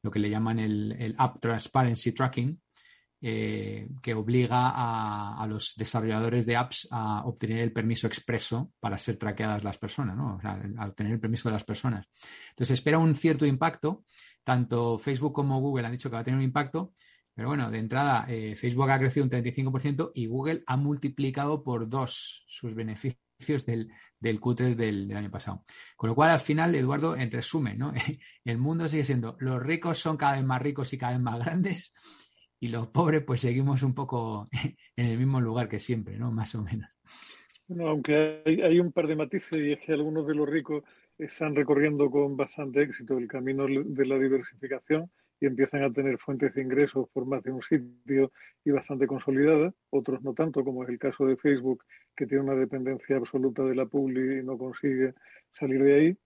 [0.03, 2.61] lo que le llaman el App Transparency Tracking,
[3.23, 9.17] eh, que obliga a, los desarrolladores de apps a obtener el permiso expreso para ser
[9.17, 10.37] traqueadas las personas, ¿no?
[10.37, 12.07] O sea, a obtener el permiso de las personas.
[12.51, 14.05] Entonces, espera un cierto impacto.
[14.43, 16.95] Tanto Facebook como Google han dicho que va a tener un impacto,
[17.35, 21.89] pero bueno, de entrada, eh, Facebook ha crecido un 35% y Google ha multiplicado por
[21.89, 25.65] dos sus beneficios del, del Q3 del, año pasado.
[25.97, 27.93] Con lo cual, al final, Eduardo, en resumen, ¿no?
[28.45, 31.39] el mundo sigue siendo, los ricos son cada vez más ricos y cada vez más
[31.39, 31.95] grandes
[32.61, 34.49] y los pobres pues seguimos un poco
[34.97, 36.31] en el mismo lugar que siempre, ¿no?
[36.31, 36.89] Más o menos.
[37.67, 40.83] Bueno, aunque hay, un par de matices y es que algunos de los ricos
[41.17, 45.09] están recorriendo con bastante éxito el camino de la diversificación
[45.41, 48.33] y empiezan a tener fuentes de ingresos por más de un sitio
[48.65, 51.85] y bastante consolidadas, otros no tanto, como es el caso de Facebook,
[52.15, 55.15] que tiene una dependencia absoluta de la publi y no consigue
[55.59, 56.17] salir de ahí.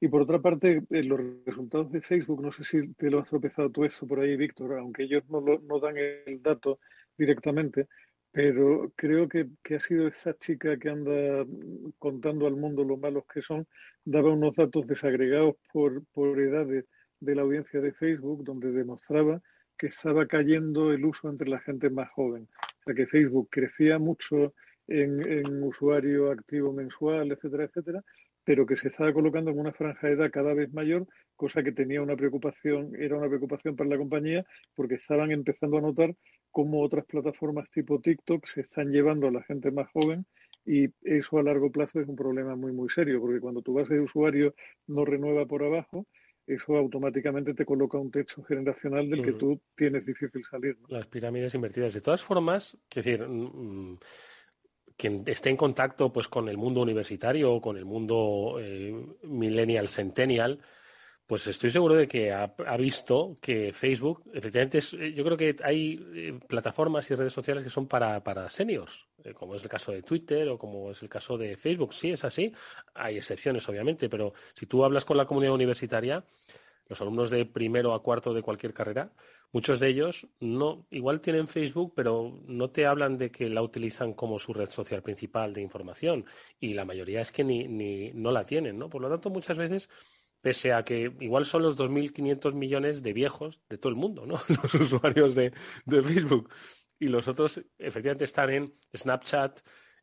[0.00, 3.28] Y por otra parte, eh, los resultados de Facebook, no sé si te lo has
[3.28, 6.80] tropezado tú eso por ahí, Víctor, aunque ellos no, lo, no dan el dato
[7.16, 7.88] directamente,
[8.30, 11.46] pero creo que, que, ha sido esa chica que anda
[11.98, 13.66] contando al mundo lo malos que son,
[14.04, 16.84] daba unos datos desagregados por, por edades
[17.20, 19.40] de la audiencia de Facebook, donde demostraba
[19.78, 22.48] que estaba cayendo el uso entre la gente más joven.
[22.80, 24.52] O sea, que Facebook crecía mucho
[24.86, 28.04] en, en usuario activo mensual, etcétera, etcétera,
[28.46, 31.72] pero que se estaba colocando en una franja de edad cada vez mayor, cosa que
[31.72, 36.14] tenía una preocupación, era una preocupación para la compañía, porque estaban empezando a notar
[36.52, 40.26] cómo otras plataformas tipo TikTok se están llevando a la gente más joven
[40.64, 43.94] y eso a largo plazo es un problema muy, muy serio, porque cuando tu base
[43.94, 44.54] de usuario
[44.86, 46.06] no renueva por abajo,
[46.46, 50.76] eso automáticamente te coloca un techo generacional del que tú tienes difícil salir.
[50.88, 51.94] Las pirámides invertidas.
[51.94, 53.98] De todas formas, es decir, mm, mm,
[54.96, 59.88] quien esté en contacto pues con el mundo universitario o con el mundo eh, millennial,
[59.88, 60.60] centennial,
[61.26, 66.00] pues estoy seguro de que ha, visto que Facebook, efectivamente, es, yo creo que hay
[66.14, 69.90] eh, plataformas y redes sociales que son para, para seniors, eh, como es el caso
[69.90, 71.92] de Twitter o como es el caso de Facebook.
[71.94, 72.52] Sí, es así.
[72.94, 76.24] Hay excepciones, obviamente, pero si tú hablas con la comunidad universitaria,
[76.88, 79.10] los alumnos de primero a cuarto de cualquier carrera,
[79.56, 84.12] muchos de ellos no, igual tienen Facebook, pero no te hablan de que la utilizan
[84.12, 86.26] como su red social principal de información.
[86.60, 88.90] Y la mayoría es que ni, ni no la tienen, ¿no?
[88.90, 89.88] Por lo tanto, muchas veces
[90.42, 94.34] pese a que igual son los 2.500 millones de viejos de todo el mundo, ¿no?
[94.62, 95.52] Los usuarios de,
[95.86, 96.50] Facebook.
[96.98, 99.60] Y los otros, efectivamente, están en Snapchat,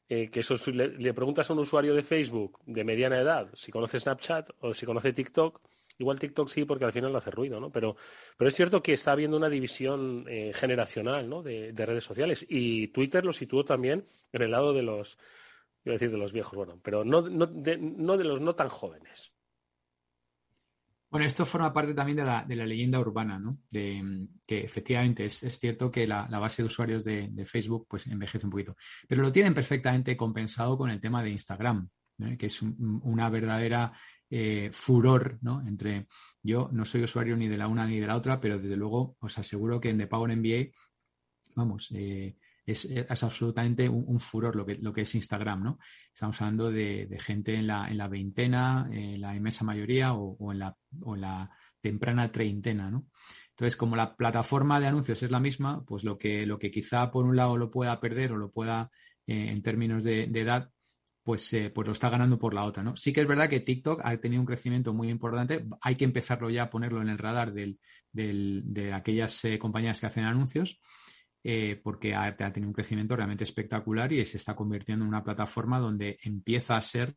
[0.10, 3.72] eh, que eso le, le, preguntas a un usuario de Facebook de mediana edad si
[3.72, 5.62] conoce Snapchat o si conoce TikTok
[6.04, 7.72] Igual TikTok sí, porque al final lo hace ruido, ¿no?
[7.72, 7.96] Pero,
[8.38, 11.42] pero es cierto que está habiendo una división eh, generacional, ¿no?
[11.42, 12.46] De, redes sociales.
[12.50, 15.18] Y Twitter lo situó también en el lado de los,
[15.86, 18.54] iba a decir de los viejos, bueno, pero no, no, de, no de los no
[18.54, 19.34] tan jóvenes.
[21.10, 23.60] Bueno, esto forma parte también de la, de la leyenda urbana, ¿no?
[23.70, 28.52] De que efectivamente es, cierto que la, base de usuarios de, Facebook pues envejece un
[28.52, 28.76] poquito.
[29.08, 31.88] Pero lo tienen perfectamente compensado con el tema de Instagram,
[32.38, 33.94] que es una verdadera
[34.36, 35.62] eh, furor ¿no?
[35.68, 36.08] entre
[36.42, 39.16] yo no soy usuario ni de la una ni de la otra, pero desde luego
[39.20, 40.72] os aseguro que en The Power NBA,
[41.56, 45.80] vamos, eh, es, absolutamente un, furor lo que, lo que es Instagram, ¿no?
[46.12, 50.60] Estamos hablando de, gente en la, en la veintena, en la inmensa mayoría o, en
[50.60, 53.06] la, o en la temprana treintena, ¿no?
[53.52, 57.12] Entonces, como la plataforma de anuncios es la misma, pues lo que, lo que quizá
[57.12, 58.90] por un lado lo pueda perder o lo pueda,
[59.28, 60.72] eh, en términos de, edad,
[61.24, 62.96] pues, eh, pues lo está ganando por la otra, ¿no?
[62.96, 65.66] Sí que es verdad que TikTok ha tenido un crecimiento muy importante.
[65.82, 67.80] Hay que empezarlo ya a ponerlo en el radar del,
[68.12, 70.80] de aquellas eh, compañías que hacen anuncios.
[71.84, 76.18] porque ha, tenido un crecimiento realmente espectacular y se está convirtiendo en una plataforma donde
[76.24, 77.16] empieza a ser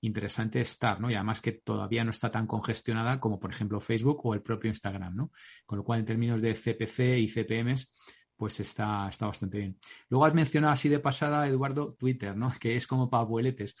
[0.00, 1.10] interesante estar, ¿no?
[1.10, 4.68] Y además que todavía no está tan congestionada como, por ejemplo, Facebook o el propio
[4.70, 5.32] Instagram, ¿no?
[5.64, 7.90] Con lo cual, en términos de CPC y CPMs,
[8.36, 9.78] pues está, está bastante bien.
[10.08, 12.52] Luego has mencionado así de pasada, Eduardo, Twitter, ¿no?
[12.60, 13.74] Que es como para abueletes.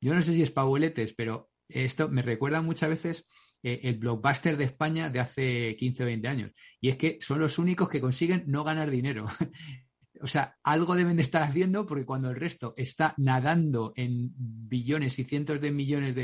[0.00, 3.26] Yo no sé si es para abueletes, pero esto me recuerda muchas veces
[3.62, 6.52] eh, el blockbuster de España de hace 15 o 20 años.
[6.80, 9.26] Y es que son los únicos que consiguen no ganar dinero.
[10.20, 15.18] o sea, algo deben de estar haciendo porque cuando el resto está nadando en billones
[15.18, 16.14] y cientos de millones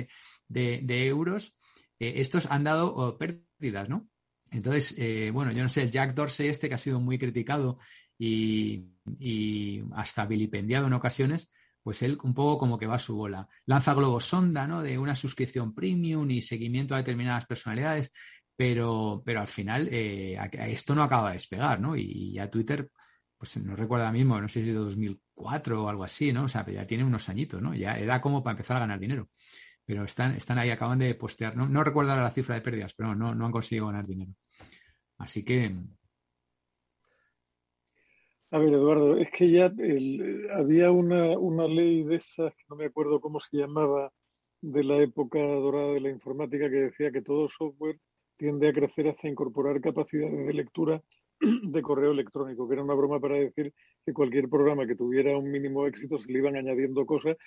[0.48, 1.56] de, euros,
[1.98, 4.08] eh, estos han dado oh, pérdidas, ¿no?
[4.50, 7.78] Entonces, eh, bueno, yo no sé, Jack Dorsey este que ha sido muy criticado
[8.18, 8.84] y,
[9.94, 11.50] hasta vilipendiado en ocasiones,
[11.82, 13.48] pues él un poco como que va a su bola.
[13.66, 14.82] Lanza globos sonda, ¿no?
[14.82, 18.12] De una suscripción premium y seguimiento a determinadas personalidades,
[18.56, 21.96] pero, pero al final eh, esto no acaba de despegar, ¿no?
[21.96, 22.90] Y, ya Twitter
[23.38, 26.44] pues no recuerdo mismo, no sé si de 2004 o algo así, ¿no?
[26.44, 27.72] O sea, ya tiene unos añitos, ¿no?
[27.72, 29.28] Ya era como para empezar a ganar dinero.
[29.88, 33.14] Pero están, están ahí, acaban de postear, no, no recuerdo la cifra de pérdidas, pero
[33.14, 34.34] no, no han conseguido ganar dinero.
[35.16, 35.74] Así que...
[38.50, 39.72] A ver, Eduardo, es que ya
[40.54, 44.12] había una, una ley de esas, que no me acuerdo cómo se llamaba,
[44.60, 47.98] de la época dorada de la informática, que decía que todo software
[48.36, 51.02] tiende a crecer hasta incorporar capacidades de lectura
[51.40, 53.72] de correo electrónico, que era una broma para decir
[54.04, 57.38] que cualquier programa que tuviera un mínimo éxito se le iban añadiendo cosas.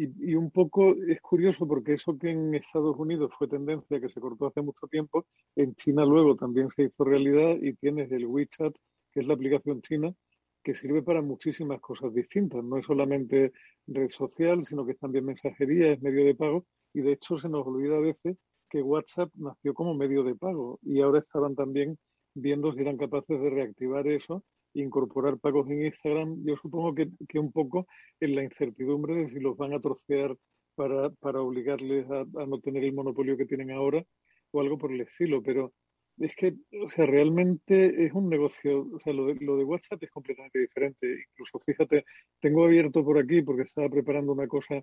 [0.00, 4.20] Y, un poco es curioso porque eso que en Estados Unidos fue tendencia, que se
[4.20, 5.26] cortó hace mucho tiempo,
[5.56, 8.72] en China luego también se hizo realidad y tienes el WeChat,
[9.12, 10.14] que es la aplicación china,
[10.62, 12.62] que sirve para muchísimas cosas distintas.
[12.62, 13.52] No es solamente
[13.88, 16.64] red social, sino que es también mensajería, es medio de pago.
[16.94, 18.36] Y de hecho se nos olvida a veces
[18.70, 21.98] que WhatsApp nació como medio de pago y ahora estaban también
[22.34, 24.44] viendo si eran capaces de reactivar eso
[24.74, 26.44] incorporar pagos en Instagram.
[26.44, 27.86] Yo supongo que, que un poco
[28.20, 30.36] en la incertidumbre de si los van a trocear
[30.74, 34.04] para, para obligarles a, no tener el monopolio que tienen ahora
[34.52, 35.42] o algo por el estilo.
[35.42, 35.72] Pero
[36.18, 40.02] es que, o sea, realmente es un negocio, o sea, lo de, lo de WhatsApp
[40.02, 41.24] es completamente diferente.
[41.30, 42.04] Incluso, fíjate,
[42.40, 44.82] tengo abierto por aquí porque estaba preparando una cosa.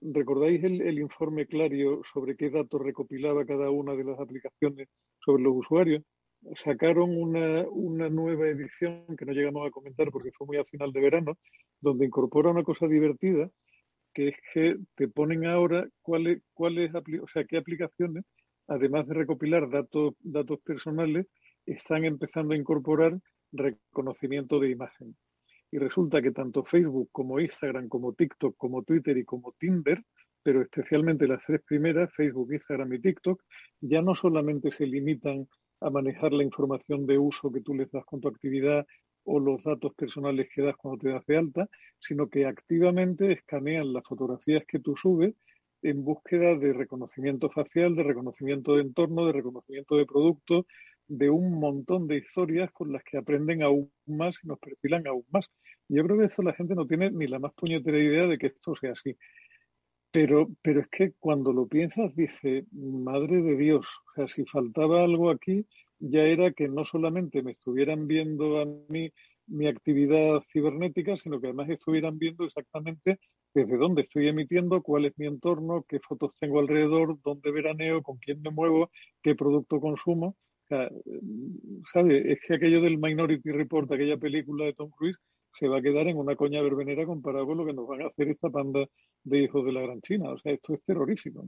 [0.00, 4.88] ¿Recordáis el, el informe Clario sobre qué datos recopilaba cada una de las aplicaciones
[5.24, 6.04] sobre los usuarios?
[6.64, 10.92] Sacaron una, una, nueva edición que no llegamos a comentar porque fue muy a final
[10.92, 11.38] de verano,
[11.80, 13.50] donde incorpora una cosa divertida,
[14.12, 18.24] que es que te ponen ahora cuáles, cuáles o sea, qué aplicaciones,
[18.66, 21.26] además de recopilar datos, datos personales,
[21.66, 23.18] están empezando a incorporar
[23.52, 25.16] reconocimiento de imagen.
[25.70, 30.02] Y resulta que tanto Facebook como Instagram, como TikTok, como Twitter y como Tinder,
[30.42, 33.42] pero especialmente las tres primeras, Facebook, Instagram y TikTok,
[33.80, 35.46] ya no solamente se limitan
[35.84, 38.86] a manejar la información de uso que tú les das con tu actividad
[39.24, 41.68] o los datos personales que das cuando te das de alta,
[42.00, 45.34] sino que activamente escanean las fotografías que tú subes
[45.82, 50.66] en búsqueda de reconocimiento facial, de reconocimiento de entorno, de reconocimiento de productos,
[51.08, 55.24] de un montón de historias con las que aprenden aún más y nos perfilan aún
[55.30, 55.46] más.
[55.88, 58.46] yo creo que eso la gente no tiene ni la más puñetera idea de que
[58.48, 59.16] esto sea así.
[60.12, 65.02] Pero, pero es que cuando lo piensas, dice, madre de Dios, o sea, si faltaba
[65.02, 65.66] algo aquí,
[65.98, 69.10] ya era que no solamente me estuvieran viendo a mí
[69.46, 73.18] mi actividad cibernética, sino que además estuvieran viendo exactamente
[73.54, 78.18] desde dónde estoy emitiendo, cuál es mi entorno, qué fotos tengo alrededor, dónde veraneo, con
[78.18, 78.90] quién me muevo,
[79.22, 80.36] qué producto consumo.
[80.64, 80.90] O sea.
[82.08, 85.18] Es que aquello del Minority Report, aquella película de Tom Cruise,
[85.58, 88.06] se va a quedar en una coña verbenera comparado con lo que nos van a
[88.08, 88.86] hacer esta panda
[89.24, 90.30] de hijos de la gran China.
[90.30, 91.46] O sea, esto es terrorífico.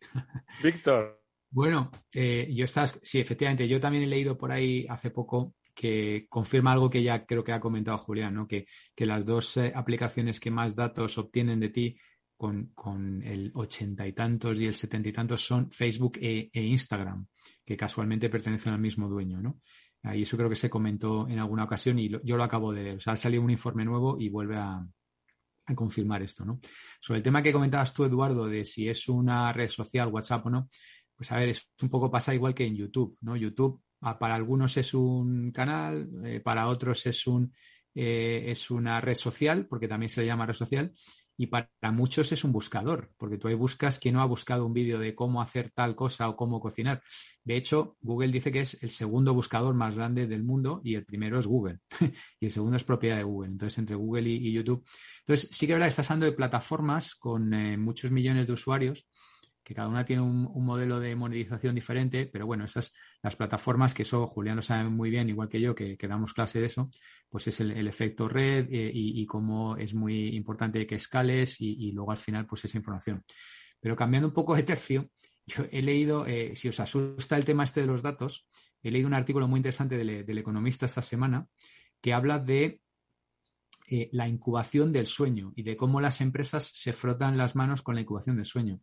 [0.62, 1.20] Víctor.
[1.50, 6.26] Bueno, eh, yo estás, sí, efectivamente, yo también he leído por ahí hace poco que
[6.28, 8.46] confirma algo que ya creo que ha comentado Julián, ¿no?
[8.46, 11.96] que, que las dos eh, aplicaciones que más datos obtienen de ti
[12.36, 16.62] con, con, el ochenta y tantos y el setenta y tantos son Facebook e, e,
[16.62, 17.26] Instagram,
[17.64, 19.60] que casualmente pertenecen al mismo dueño, ¿no?
[20.02, 22.96] Y eso creo que se comentó en alguna ocasión y yo lo acabo de leer.
[22.96, 24.84] O sea, ha salido un informe nuevo y vuelve a,
[25.76, 26.58] confirmar esto, ¿no?
[27.00, 30.50] Sobre el tema que comentabas tú, Eduardo, de si es una red social, WhatsApp o
[30.50, 30.68] no,
[31.14, 33.36] pues a ver, es un poco pasa igual que en YouTube, ¿no?
[33.36, 37.52] YouTube ah, para algunos es un canal, eh, para otros es un
[37.94, 40.92] eh, es una red social, porque también se le llama red social,
[41.40, 44.74] y para muchos es un buscador, porque tú ahí buscas quien no ha buscado un
[44.74, 47.02] vídeo de cómo hacer tal cosa o cómo cocinar.
[47.44, 51.06] De hecho, Google dice que es el segundo buscador más grande del mundo y el
[51.06, 51.78] primero es Google.
[52.40, 53.52] y el segundo es propiedad de Google.
[53.52, 54.84] Entonces, entre Google y, YouTube.
[55.20, 59.08] Entonces, sí que verdad que estás hablando de plataformas con eh, muchos millones de usuarios
[59.70, 62.92] que cada una tiene un, modelo de monetización diferente, pero bueno, estas
[63.22, 66.58] las plataformas, que eso Julián lo sabe muy bien, igual que yo, que, damos clase
[66.58, 66.90] de eso,
[67.28, 72.10] pues es el, efecto red eh, y, cómo es muy importante que escales y, luego
[72.10, 73.22] al final pues esa información.
[73.78, 75.08] Pero cambiando un poco de tercio,
[75.46, 78.48] yo he leído, eh, si os asusta el tema este de los datos,
[78.82, 81.46] he leído un artículo muy interesante del, Economista esta semana
[82.00, 82.80] que habla de
[83.86, 87.94] eh, la incubación del sueño y de cómo las empresas se frotan las manos con
[87.94, 88.80] la incubación del sueño.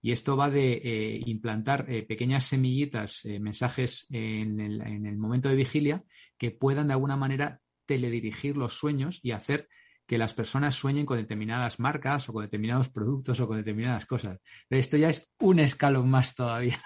[0.00, 5.16] Y esto va de eh, implantar eh, pequeñas semillitas, eh, mensajes en el, en el,
[5.16, 6.04] momento de vigilia
[6.36, 9.68] que puedan de alguna manera teledirigir los sueños y hacer
[10.06, 14.38] que las personas sueñen con determinadas marcas o con determinados productos o con determinadas cosas.
[14.68, 16.80] Pero esto ya es un escalón más todavía,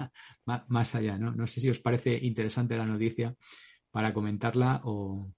[0.69, 1.19] más allá.
[1.19, 3.35] no sé si os parece interesante la noticia
[3.91, 5.31] para comentarla o,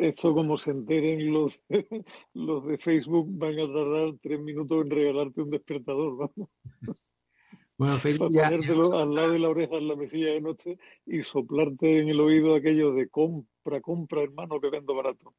[0.00, 1.60] eso, como se enteren los,
[2.34, 6.50] los de Facebook van a tardar tres minutos en regalarte un despertador, vamos.
[7.78, 11.22] Bueno, Facebook ya, ponértelo al lado de la oreja en la mesilla de noche y
[11.22, 15.34] soplarte en el oído aquello de compra, compra, hermano, que vendo barato.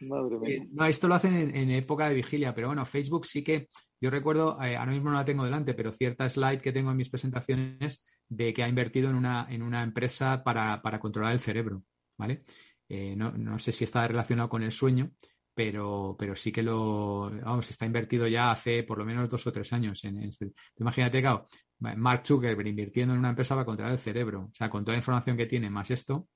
[0.00, 0.50] Madre mía.
[0.50, 3.68] Eh, no, esto lo hacen en, época de vigilia, pero bueno, Facebook sí que,
[4.00, 6.98] yo recuerdo, eh, ahora mismo no la tengo delante, pero cierta slide que tengo en
[6.98, 11.40] mis presentaciones de que ha invertido en una, en una empresa para, para controlar el
[11.40, 11.82] cerebro.
[12.16, 12.44] ¿Vale?
[12.88, 15.10] Eh, no, sé si está relacionado con el sueño,
[15.54, 19.52] pero, pero sí que lo, vamos, está invertido ya hace por lo menos dos o
[19.52, 20.04] tres años.
[20.04, 20.52] En, este.
[20.78, 21.46] Imagínate, claro,
[21.78, 25.00] Mark Zuckerberg invirtiendo en una empresa para controlar el cerebro, o sea, con toda la
[25.00, 26.28] información que tiene, más esto.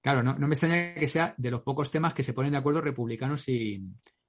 [0.00, 2.58] Claro, no, no me extraña que sea de los pocos temas que se ponen de
[2.58, 3.82] acuerdo republicanos y,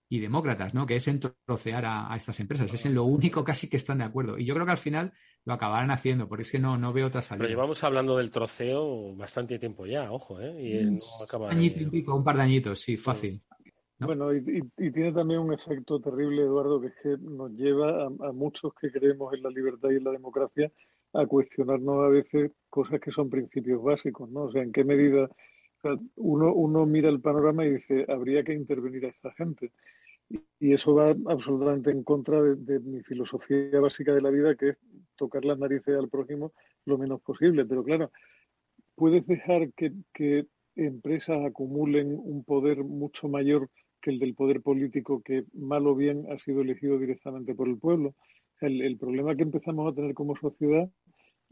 [0.07, 0.85] y demócratas, ¿no?
[0.85, 2.71] Que es entrocear a, estas empresas.
[2.73, 4.37] Es en lo único casi que están de acuerdo.
[4.37, 5.13] Y yo creo que al final
[5.45, 7.43] lo acabarán haciendo, porque es que no, no veo otra salida.
[7.43, 10.55] Pero llevamos hablando del troceo bastante tiempo ya, ojo, ¿eh?
[10.61, 13.41] Y no acaba un par de añitos, sí, fácil.
[13.97, 14.41] Bueno, y,
[14.75, 19.33] tiene también un efecto terrible, Eduardo, que es que nos lleva a, muchos que creemos
[19.33, 20.71] en la libertad y en la democracia
[21.13, 24.43] a cuestionarnos a veces cosas que son principios básicos, ¿no?
[24.43, 25.29] O sea, en qué medida
[26.15, 29.71] uno, uno mira el panorama y dice, habría que intervenir a esta gente.
[30.29, 34.77] Y, eso va absolutamente en contra de, mi filosofía básica de la vida, que es
[35.15, 36.53] tocar las narices al prójimo
[36.85, 37.65] lo menos posible.
[37.65, 38.11] Pero claro,
[38.95, 43.69] puedes dejar que, que empresas acumulen un poder mucho mayor
[44.01, 47.77] que el del poder político que mal o bien ha sido elegido directamente por el
[47.77, 48.15] pueblo.
[48.61, 50.89] El, el problema que empezamos a tener como sociedad,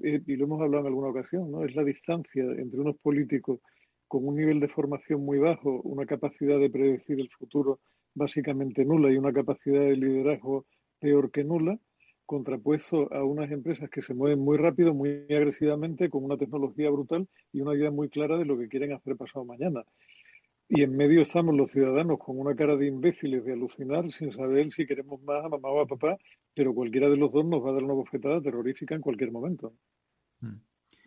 [0.02, 1.64] eh, y lo hemos hablado en alguna ocasión, ¿no?
[1.64, 3.60] es la distancia entre unos políticos
[4.14, 7.80] con un nivel de formación muy bajo, una capacidad de predecir el futuro
[8.14, 10.68] básicamente nula y una capacidad de liderazgo
[11.00, 11.80] peor que nula,
[12.28, 17.28] contrapuesto a unas empresas que se mueven muy rápido, muy agresivamente, con una tecnología brutal
[17.52, 19.84] y una idea muy clara de lo que quieren hacer pasado mañana.
[20.70, 24.72] Y en medio estamos los ciudadanos con una cara de imbéciles, de alucinar, sin saber
[24.74, 26.20] si queremos más a mamá o a papá,
[26.54, 29.74] pero cualquiera de los dos nos va a dar una bofetada terrorífica en cualquier momento.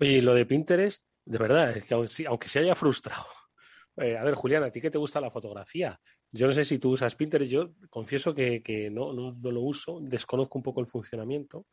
[0.00, 3.24] Y lo de Pinterest, de verdad, es que aunque se haya frustrado.
[3.98, 5.98] Eh, a ver, Julián, ¿a ti qué te gusta la fotografía?
[6.30, 10.58] Yo no sé si tú usas Pinterest, yo confieso que, no, no, lo uso, desconozco
[10.58, 11.64] un poco el funcionamiento.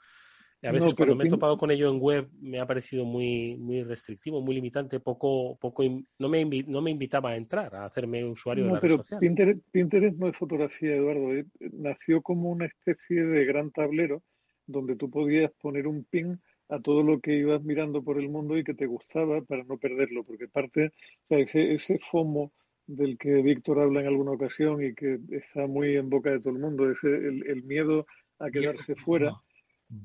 [0.61, 3.83] A veces cuando me he topado con ello en web me ha parecido muy, muy
[3.83, 5.83] restrictivo, muy limitante, poco, poco
[6.17, 9.19] no, me no me invitaba a entrar, a hacerme usuario de la pero red social.
[9.19, 11.33] Pinterest, Pinterest no es fotografía, Eduardo.
[11.33, 14.23] Eh, nació como una especie de gran tablero
[14.65, 16.39] donde tú podías poner un pin
[16.69, 19.77] a todo lo que ibas mirando por el mundo y que te gustaba para no
[19.77, 22.51] perderlo, porque parte, o sea, ese, ese FOMO
[22.87, 26.53] del que Víctor habla en alguna ocasión y que está muy en boca de todo
[26.53, 28.05] el mundo, ese, el, el miedo
[28.39, 29.33] a quedarse fuera,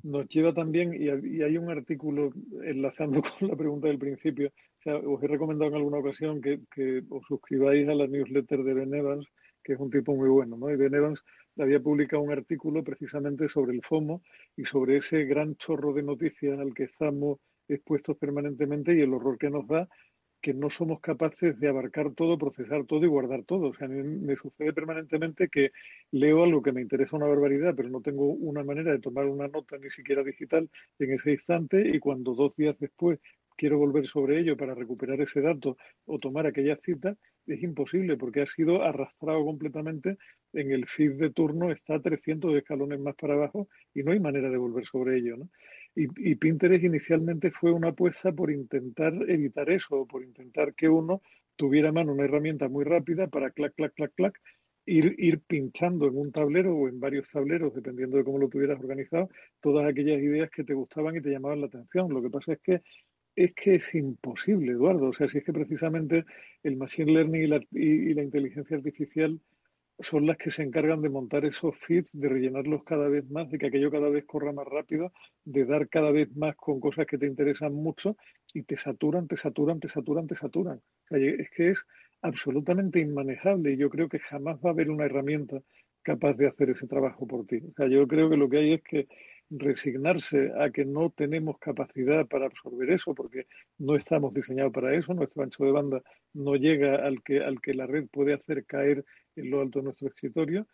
[0.03, 2.31] nos lleva también, y, hay un artículo
[2.65, 6.61] enlazando con la pregunta del principio, o sea, os he recomendado en alguna ocasión que,
[6.75, 9.27] que os suscribáis a la newsletter de Ben Evans,
[9.63, 10.71] que es un tipo muy bueno, ¿no?
[10.71, 11.21] Y Ben Evans
[11.59, 14.23] había publicado un artículo precisamente sobre el FOMO
[14.57, 17.39] y sobre ese gran chorro de noticias al que estamos
[17.69, 19.89] expuestos permanentemente y el horror que nos da
[20.41, 23.69] que no somos capaces de abarcar todo, procesar todo y guardar todo.
[23.69, 25.73] O sea, a mí me sucede permanentemente que
[26.13, 29.49] leo algo que me interesa una barbaridad, pero no tengo una manera de tomar una
[29.49, 33.19] nota ni siquiera digital en ese instante y cuando dos días después
[33.59, 38.43] quiero volver sobre ello para recuperar ese dato o tomar aquella cita, es imposible porque
[38.43, 40.17] ha sido arrastrado completamente
[40.53, 44.49] en el feed de turno, está 300 escalones más para abajo y no hay manera
[44.49, 45.37] de volver sobre ello.
[45.37, 45.51] ¿no?
[45.95, 51.23] Y, Pinterest inicialmente fue una apuesta por intentar evitar eso, por intentar que uno
[51.57, 54.41] tuviera a mano una herramienta muy rápida para clac, clac, clac, clac,
[54.87, 58.79] ir, ir pinchando en un tablero o en varios tableros, dependiendo de cómo lo tuvieras
[58.79, 59.29] organizado,
[59.61, 62.13] todas aquellas ideas que te gustaban y te llamaban la atención.
[62.13, 62.83] Lo que pasa es que
[63.39, 65.11] es que es imposible, Eduardo.
[65.11, 66.25] O sea, si es que precisamente
[66.65, 69.41] el machine learning y la, y la inteligencia artificial
[70.01, 73.59] son las que se encargan de montar esos feeds, de rellenarlos cada vez más, de
[73.59, 75.13] que aquello cada vez corra más rápido,
[75.45, 78.17] de dar cada vez más con cosas que te interesan mucho
[78.55, 80.79] y te saturan, te saturan, te saturan, te saturan.
[80.79, 81.79] O sea, es que es
[82.23, 85.61] absolutamente inmanejable y yo creo que jamás va a haber una herramienta
[86.03, 87.59] capaz de hacer ese trabajo por ti.
[87.59, 89.07] O sea, yo creo que lo que hay es que
[89.51, 93.47] resignarse a que no tenemos capacidad para absorber eso, porque
[93.79, 96.03] no estamos diseñados para eso, nuestro ancho de banda
[96.35, 99.05] no llega al que, al que la red puede hacer caer
[99.37, 100.67] en lo alto de nuestro escritorio,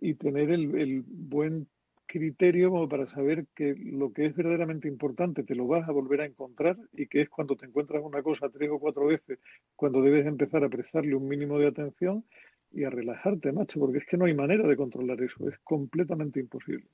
[0.00, 1.68] y tener el, el buen
[2.06, 6.20] criterio como para saber que lo que es verdaderamente importante te lo vas a volver
[6.20, 9.38] a encontrar y que es cuando te encuentras una cosa tres o cuatro veces,
[9.76, 12.24] cuando debes empezar a prestarle un mínimo de atención
[12.72, 16.40] y a relajarte, macho, porque es que no hay manera de controlar eso, es completamente
[16.40, 16.86] imposible.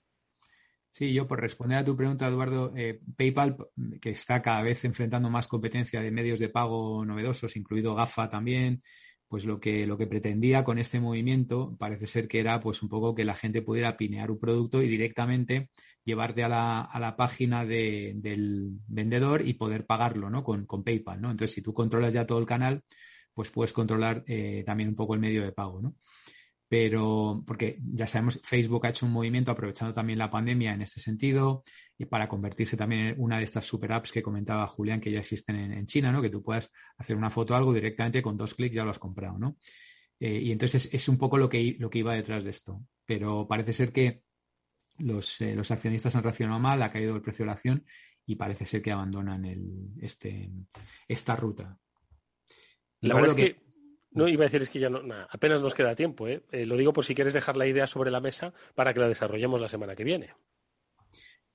[0.90, 3.56] Sí, yo por responder a tu pregunta, Eduardo, eh, PayPal,
[4.00, 8.82] que está cada vez enfrentando más competencia de medios de pago novedosos, incluido GAFA también,
[9.28, 12.88] pues lo que, lo que pretendía con este movimiento parece ser que era pues un
[12.88, 15.70] poco que la gente pudiera pinear un producto y directamente
[16.02, 20.42] llevarte a la, a la página del vendedor y poder pagarlo ¿no?
[20.42, 21.20] con, con, PayPal.
[21.20, 21.30] ¿no?
[21.30, 22.82] Entonces, si tú controlas ya todo el canal,
[23.34, 25.82] pues puedes controlar eh, también un poco el medio de pago.
[25.82, 25.96] ¿no?
[26.68, 31.00] Pero porque ya sabemos, Facebook ha hecho un movimiento aprovechando también la pandemia en este
[31.00, 31.64] sentido
[31.96, 35.20] y para convertirse también en una de estas super apps que comentaba Julián que ya
[35.20, 36.20] existen en, China, ¿no?
[36.20, 38.98] Que tú puedas hacer una foto o algo directamente con dos clics ya lo has
[38.98, 39.56] comprado, ¿no?
[40.20, 42.82] Eh, y entonces es un poco lo que, lo que iba detrás de esto.
[43.06, 44.22] Pero parece ser que
[44.98, 47.84] los, eh, los accionistas han reaccionado mal, ha caído el precio de la acción
[48.26, 50.50] y parece ser que abandonan el, este,
[51.06, 51.78] esta ruta.
[53.00, 53.67] La verdad es que
[54.10, 55.00] no, iba a decir es que ya no,
[55.30, 56.26] apenas nos queda tiempo.
[56.28, 56.42] ¿eh?
[56.50, 56.64] ¿eh?
[56.64, 59.60] lo digo por si quieres dejar la idea sobre la mesa para que la desarrollemos
[59.60, 60.34] la semana que viene.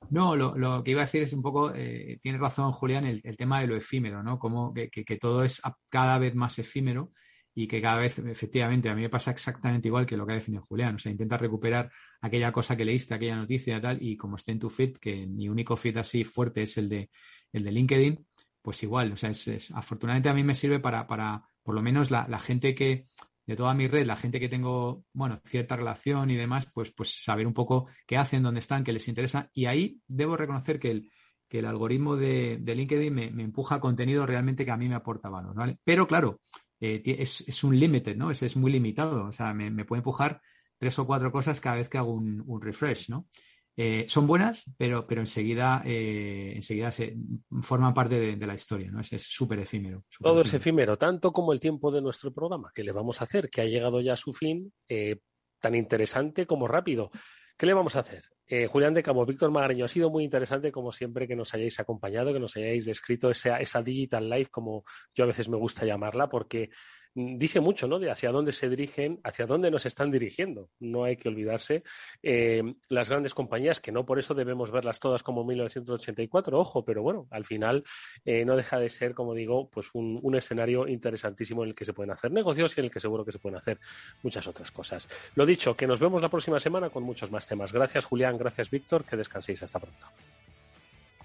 [0.09, 3.61] No, lo, que iba a decir es un poco, eh, tiene razón Julián, el, tema
[3.61, 4.37] de lo efímero, ¿no?
[4.37, 7.13] Como que, todo es cada vez más efímero
[7.55, 10.35] y que cada vez, efectivamente, a mí me pasa exactamente igual que lo que ha
[10.35, 10.95] definido Julián.
[10.95, 11.89] O sea, intenta recuperar
[12.21, 15.25] aquella cosa que leíste, aquella noticia y tal, y como esté en tu feed, que
[15.25, 17.09] mi único feed así fuerte es el de,
[17.53, 18.27] el de LinkedIn,
[18.61, 22.11] pues igual, o sea, es, afortunadamente a mí me sirve para, para por lo menos
[22.11, 23.07] la, gente que,
[23.45, 27.23] de toda mi red, la gente que tengo, bueno, cierta relación y demás, pues, pues
[27.23, 29.49] saber un poco qué hacen, dónde están, qué les interesa.
[29.53, 31.11] Y ahí debo reconocer que el,
[31.47, 35.77] que el algoritmo de, LinkedIn me, empuja contenido realmente que a mí me aporta valor.
[35.83, 36.41] Pero claro,
[36.79, 38.29] eh, es, un límite, ¿no?
[38.29, 39.25] Es, es muy limitado.
[39.25, 40.41] O sea, me, puede empujar
[40.77, 43.27] tres o cuatro cosas cada vez que hago un, un refresh, ¿no?
[43.75, 47.15] Eh, son buenas, pero, pero enseguida, eh, enseguida se,
[47.61, 49.01] forman parte de, la historia, ¿no?
[49.01, 50.03] Es súper efímero.
[50.19, 53.49] Todo es efímero, tanto como el tiempo de nuestro programa, que le vamos a hacer,
[53.49, 55.19] que ha llegado ya a su fin, eh,
[55.59, 57.09] tan interesante como rápido.
[57.57, 58.25] ¿Qué le vamos a hacer?
[58.69, 62.33] Julián de Cabo, Víctor Magariño, ha sido muy interesante, como siempre, que nos hayáis acompañado,
[62.33, 64.83] que nos hayáis descrito esa, esa digital life, como
[65.15, 66.69] yo a veces me gusta llamarla, porque
[67.15, 67.99] dice mucho, ¿no?
[67.99, 70.69] De hacia dónde se dirigen, hacia dónde nos están dirigiendo.
[70.79, 71.83] No hay que olvidarse.
[72.21, 77.03] Eh, las grandes compañías, que no por eso debemos verlas todas como 1984, ojo, pero
[77.03, 77.83] bueno, al final
[78.25, 81.85] eh, no deja de ser, como digo, pues un, un, escenario interesantísimo en el que
[81.85, 83.79] se pueden hacer negocios y en el que seguro que se pueden hacer
[84.23, 85.07] muchas otras cosas.
[85.35, 87.71] Lo dicho, que nos vemos la próxima semana con muchos más temas.
[87.71, 88.37] Gracias, Julián.
[88.37, 89.03] Gracias, Víctor.
[89.03, 89.61] Que descanséis.
[89.63, 90.07] Hasta pronto.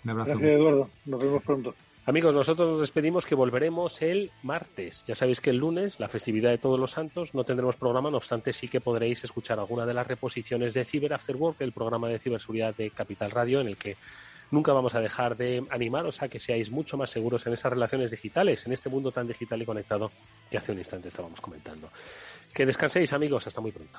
[0.05, 0.30] Un abrazo.
[0.30, 0.91] Gracias, Eduardo.
[1.07, 1.74] Nos vemos pronto.
[2.09, 5.05] Amigos, nosotros nos despedimos que volveremos el martes.
[5.07, 8.17] Ya sabéis que el lunes, la festividad de todos los santos, no tendremos programa, no
[8.17, 12.09] obstante sí que podréis escuchar alguna de las reposiciones de Cyber After Work, el programa
[12.09, 13.99] de ciberseguridad de Capital Radio, en el que
[14.51, 18.11] nunca vamos a dejar de animaros a que seáis mucho más seguros en esas relaciones
[18.11, 20.11] digitales, en este mundo tan digital y conectado
[20.51, 21.91] que hace un instante estábamos comentando.
[22.55, 23.99] Que descanséis, amigos, hasta muy pronto.